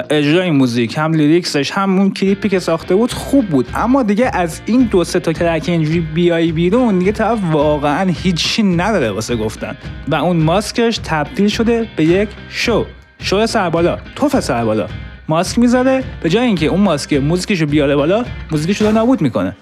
اجرای 0.09 0.51
موزیک 0.51 0.97
هم 0.97 1.13
lyrics 1.13 1.57
ش 1.57 1.71
هم 1.71 1.99
اون 1.99 2.13
کلیپی 2.13 2.49
که 2.49 2.59
ساخته 2.59 2.95
بود 2.95 3.13
خوب 3.13 3.45
بود. 3.45 3.67
اما 3.75 4.03
دیگه 4.03 4.31
از 4.33 4.61
این 4.65 4.83
دو 4.83 5.03
سه 5.03 5.19
تا 5.19 5.33
track 5.33 5.63
اینجوری 5.67 5.99
بیای 5.99 6.51
بیرون 6.51 6.99
دیگه 6.99 7.11
طرف 7.11 7.39
واقعا 7.51 8.11
هیچی 8.23 8.63
نداره 8.63 9.11
واسه 9.11 9.35
گفتن. 9.35 9.75
و 10.07 10.15
اون 10.15 10.37
ماسکش 10.37 10.99
تبدیل 11.03 11.47
شده 11.47 11.87
به 11.95 12.05
یک 12.05 12.29
شو. 12.49 12.85
شو 13.19 13.45
سربالا. 13.45 13.97
توف 14.15 14.39
سربالا. 14.39 14.87
ماسک 15.29 15.59
می‌ذاره 15.59 16.03
به 16.23 16.29
جای 16.29 16.45
اینکه 16.45 16.65
اون 16.65 16.81
ماسک 16.81 17.13
موزیکشو 17.13 17.65
بیاره 17.65 17.95
بالا 17.95 18.25
موزیکشو 18.51 18.91
نابود 18.91 19.21
می‌کنه. 19.21 19.55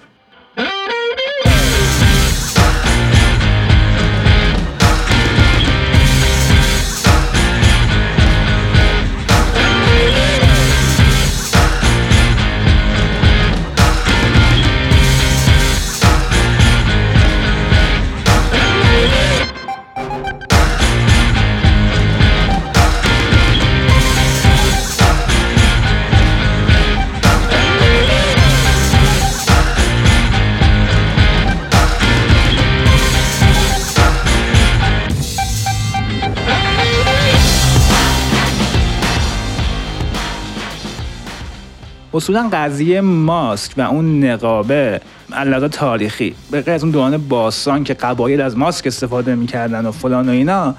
اصولا 42.14 42.48
قضیه 42.52 43.00
ماسک 43.00 43.72
و 43.76 43.80
اون 43.80 44.24
نقابه 44.24 45.00
علاقه 45.32 45.68
تاریخی. 45.68 46.34
به 46.50 46.60
غیر 46.60 46.74
از 46.74 46.82
اون 46.82 46.92
دوران 46.92 47.16
باستان 47.16 47.84
که 47.84 47.94
قبایل 47.94 48.40
از 48.40 48.58
ماسک 48.58 48.86
استفاده 48.86 49.34
می‌کردن 49.34 49.86
و 49.86 49.92
فلان 49.92 50.28
و 50.28 50.32
اینا 50.32 50.74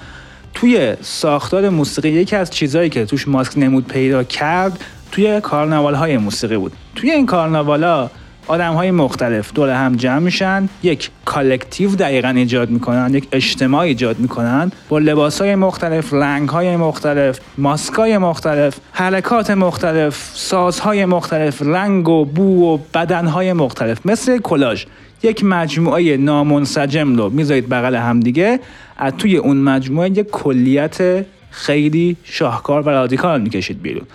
توی 0.54 0.96
ساختار 1.00 1.68
موسیقی 1.68 2.08
یکی 2.08 2.36
از 2.36 2.50
چیزهایی 2.50 2.90
که 2.90 3.04
توش 3.04 3.28
ماسک 3.28 3.58
نمود 3.58 3.86
پیدا 3.86 4.24
کرد 4.24 4.84
توی 5.12 5.40
کارناوال 5.40 5.94
های 5.94 6.16
موسیقی 6.16 6.56
بود. 6.56 6.72
توی 6.94 7.10
این 7.10 7.26
کارناوالا 7.26 8.10
آدم 8.46 8.72
های 8.72 8.90
مختلف 8.90 9.52
دور 9.52 9.70
هم 9.70 9.96
جمع 9.96 10.18
میشن 10.18 10.68
یک 10.82 11.10
collective 11.24 11.96
دقیقا 11.96 12.28
ایجاد 12.28 12.70
می‌کنن 12.70 13.14
یک 13.14 13.28
اجتماع 13.32 13.80
ایجاد 13.80 14.18
می‌کنن. 14.18 14.72
با 14.88 14.98
لباس 14.98 15.40
های 15.40 15.54
مختلف 15.54 16.12
رنگ 16.12 16.48
های 16.48 16.76
مختلف 16.76 17.40
ماسک 17.58 17.94
های 17.94 18.18
مختلف 18.18 18.76
حرکات 18.92 19.50
مختلف 19.50 20.30
سازهای 20.34 21.04
مختلف 21.04 21.62
رنگ 21.62 22.08
و 22.08 22.24
بو 22.24 22.74
و 22.74 22.78
بدن 22.94 23.26
های 23.26 23.52
مختلف. 23.52 24.06
مثل 24.06 24.38
کلاژ. 24.38 24.84
یک 25.22 25.44
مجموعه 25.44 26.16
نامنسجم 26.16 27.16
رو 27.16 27.30
می‌ذارید 27.30 27.68
بغل 27.68 27.94
همدیگه 27.94 28.60
از 28.98 29.12
توی 29.18 29.36
اون 29.36 29.56
مجموعه 29.56 30.10
یک 30.10 30.30
کلیت 30.30 31.26
خیلی 31.50 32.16
شاهکار 32.24 32.82
و 32.82 32.88
رادیکال 32.88 33.40
می‌کشید 33.40 33.82
بیرون. 33.82 34.06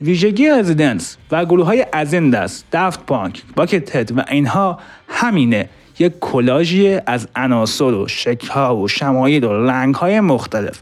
ویژگی 0.00 0.48
Residents 0.50 1.16
و 1.30 1.44
گروه 1.44 1.66
های 1.66 1.86
از 1.92 2.14
این 2.14 2.30
دست 2.30 2.64
Daft 2.72 3.06
Punk 3.06 3.42
Buckethead 3.56 4.18
و 4.18 4.24
اینها 4.30 4.78
همینه. 5.08 5.68
یک 5.98 6.12
کلاژی 6.20 7.00
از 7.06 7.28
عناصر 7.36 7.84
و 7.84 8.08
شکلها 8.08 8.76
و 8.76 8.88
شمایل 8.88 9.44
و 9.44 9.66
رنگ 9.66 9.94
های 9.94 10.20
مختلف. 10.20 10.80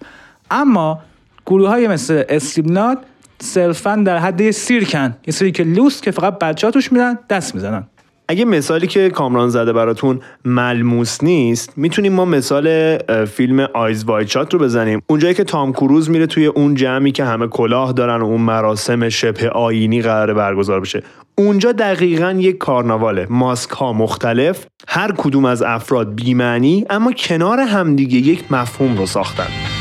اما 0.51 0.99
گروه 1.47 1.69
های 1.69 1.89
مثل 1.89 2.23
Slipknot 2.29 2.99
صرفا 3.41 3.97
در 3.97 4.19
حد 4.19 4.51
سیرکن 4.51 5.17
یه 5.27 5.33
سری 5.33 5.53
که 5.53 5.65
لوس 5.65 6.01
که 6.01 6.11
فقط 6.11 6.39
بچه 6.39 6.67
ها 6.67 6.71
توش 6.71 6.93
میرن 6.93 7.19
دست 7.31 7.55
می‌زنن. 7.55 7.85
اگه 8.31 8.45
مثالی 8.45 8.87
که 8.87 9.11
کامران 9.11 9.49
زده 9.49 9.73
براتون 9.73 10.21
ملموس 10.45 11.25
نیست 11.25 11.73
می‌تونیم 11.77 12.13
ما 12.13 12.25
مثال 12.25 12.99
فیلم 13.25 13.61
آیز 13.75 14.05
وایت 14.05 14.29
شات 14.29 14.55
رو 14.55 14.61
بزنیم. 14.61 15.03
اونجایی 15.07 15.35
که 15.35 15.45
تام 15.45 15.73
کروز 15.73 16.11
میره 16.11 16.27
توی 16.27 16.47
اون 16.47 16.75
جمعی 16.75 17.13
که 17.13 17.25
همه 17.25 17.47
کلاه 17.47 17.93
دارن 17.93 18.21
و 18.21 18.25
اون 18.25 18.41
مراسم 18.41 19.09
شبه 19.09 19.51
آینی 19.51 20.03
قراره 20.03 20.35
برگزار 20.35 20.81
بشه. 20.81 21.03
اونجا 21.39 21.73
دقیقا 21.73 22.31
یک 22.39 22.59
کارناواله. 22.59 23.27
ماسک 23.31 23.71
ها 23.71 23.93
مختلف 23.93 24.67
هر 24.89 25.13
کدوم 25.13 25.45
از 25.45 25.63
افراد 25.63 26.15
بیمعنی 26.15 26.85
اما 26.91 27.13
کنار 27.13 27.61
همدیگه 27.61 28.19
یک 28.19 28.53
مفهوم 28.53 28.99
رو 28.99 29.07
ساختن. 29.07 29.78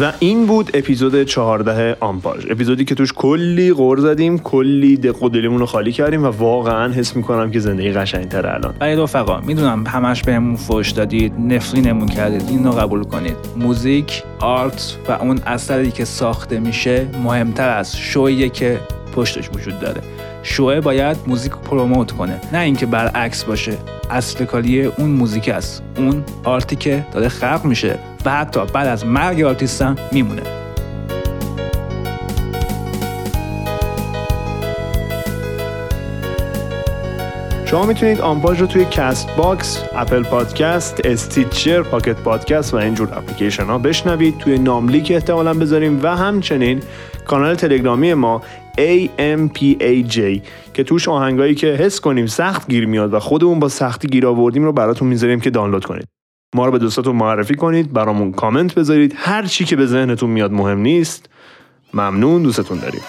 و 0.00 0.12
این 0.18 0.46
بود 0.46 0.70
اپیزود 0.74 1.22
14 1.22 1.96
آمپاژ. 2.00 2.46
اپیزودی 2.50 2.84
که 2.84 2.94
توش 2.94 3.12
کلی 3.12 3.72
غر 3.72 3.98
زدیم 3.98 4.38
کلی 4.38 4.96
دق 4.96 5.22
و 5.22 5.28
رو 5.28 5.66
خالی 5.66 5.92
کردیم 5.92 6.24
و 6.24 6.26
واقعا 6.26 6.92
حس 6.92 7.16
می‌کنم 7.16 7.50
که 7.50 7.60
زندگی 7.60 7.92
قشنگتره 7.92 8.54
الان. 8.54 8.74
ولی 8.80 8.96
رفقا 8.96 9.40
می‌دونم 9.40 9.86
همش 9.86 10.22
بهمون 10.22 10.56
فوش 10.56 10.90
دادید 10.90 11.32
نفرینمون 11.38 12.08
کردید 12.08 12.42
این 12.48 12.64
رو 12.64 12.70
قبول 12.72 13.04
کنید. 13.04 13.36
موزیک 13.56 14.22
art 14.40 14.96
و 15.08 15.12
اون 15.12 15.40
اثری 15.46 15.90
که 15.90 16.04
ساخته 16.04 16.60
میشه 16.60 17.08
مهمتر 17.24 17.68
از 17.68 17.96
شویه 17.96 18.48
که 18.48 18.80
پشتش 19.16 19.50
وجود 19.54 19.80
داره. 19.80 20.00
شوه 20.42 20.80
باید 20.80 21.16
موزیک 21.26 21.52
رو 21.52 21.58
promote 21.58 22.12
کنه 22.12 22.40
نه 22.52 22.58
اینکه 22.58 22.86
برعکس 22.86 23.44
باشه. 23.44 23.72
اصل 24.10 24.44
کاریه 24.44 24.92
اون 24.98 25.10
موزیک 25.10 25.48
است. 25.48 25.82
اون 25.96 26.24
art 26.44 26.68
ی 26.68 26.76
که 26.76 27.06
داره 27.12 27.28
خلق 27.28 27.64
میشه. 27.64 27.98
و 28.24 28.30
حتی 28.30 28.60
بعد 28.72 28.86
از 28.86 29.06
مرگ 29.06 29.42
آرتیست 29.42 29.82
هم 29.82 29.96
میمونه. 30.12 30.42
شما 37.66 37.86
می‌تونید 37.86 38.20
آمپاژ 38.20 38.60
رو 38.60 38.66
توی 38.66 38.84
Castbox، 38.84 39.84
Apple 39.94 40.22
Podcast، 40.22 41.00
Stitcher، 41.04 41.82
Pocket 41.82 42.16
Podcast 42.16 42.74
و 42.74 42.76
اینجور 42.76 43.08
اپلیکیشن 43.18 43.64
ها 43.64 43.78
بشنوید. 43.78 44.38
توی 44.38 44.58
ناملیک 44.58 45.14
احتمالا 45.14 45.54
بذاریم 45.54 46.00
و 46.02 46.16
همچنین 46.16 46.82
کانال 47.26 47.54
تلگرامی 47.54 48.14
ما 48.14 48.42
AMPAJ 48.78 50.40
که 50.74 50.84
توش 50.84 51.08
آهنگایی 51.08 51.54
که 51.54 51.66
حس 51.66 52.00
کنیم 52.00 52.26
سخت 52.26 52.68
گیر 52.68 52.86
میاد 52.86 53.14
و 53.14 53.20
خودمون 53.20 53.60
با 53.60 53.68
سختی 53.68 54.08
گیر 54.08 54.26
آوردیم 54.26 54.64
رو 54.64 54.72
براتون 54.72 55.08
می‌ذاریم 55.08 55.40
که 55.40 55.50
دانلود 55.50 55.84
کنید. 55.84 56.13
ما 56.54 56.66
رو 56.66 56.72
به 56.72 56.78
دوستاتون 56.78 57.16
معرفی 57.16 57.54
کنید 57.54 57.92
برامون 57.92 58.32
کامنت 58.32 58.74
بذارید. 58.74 59.14
هر 59.16 59.46
چی 59.46 59.64
که 59.64 59.76
به 59.76 59.86
ذهنتون 59.86 60.30
میاد 60.30 60.52
مهم 60.52 60.78
نیست. 60.78 61.28
ممنون 61.94 62.42
دوستتون 62.42 62.78
داریم. 62.78 63.02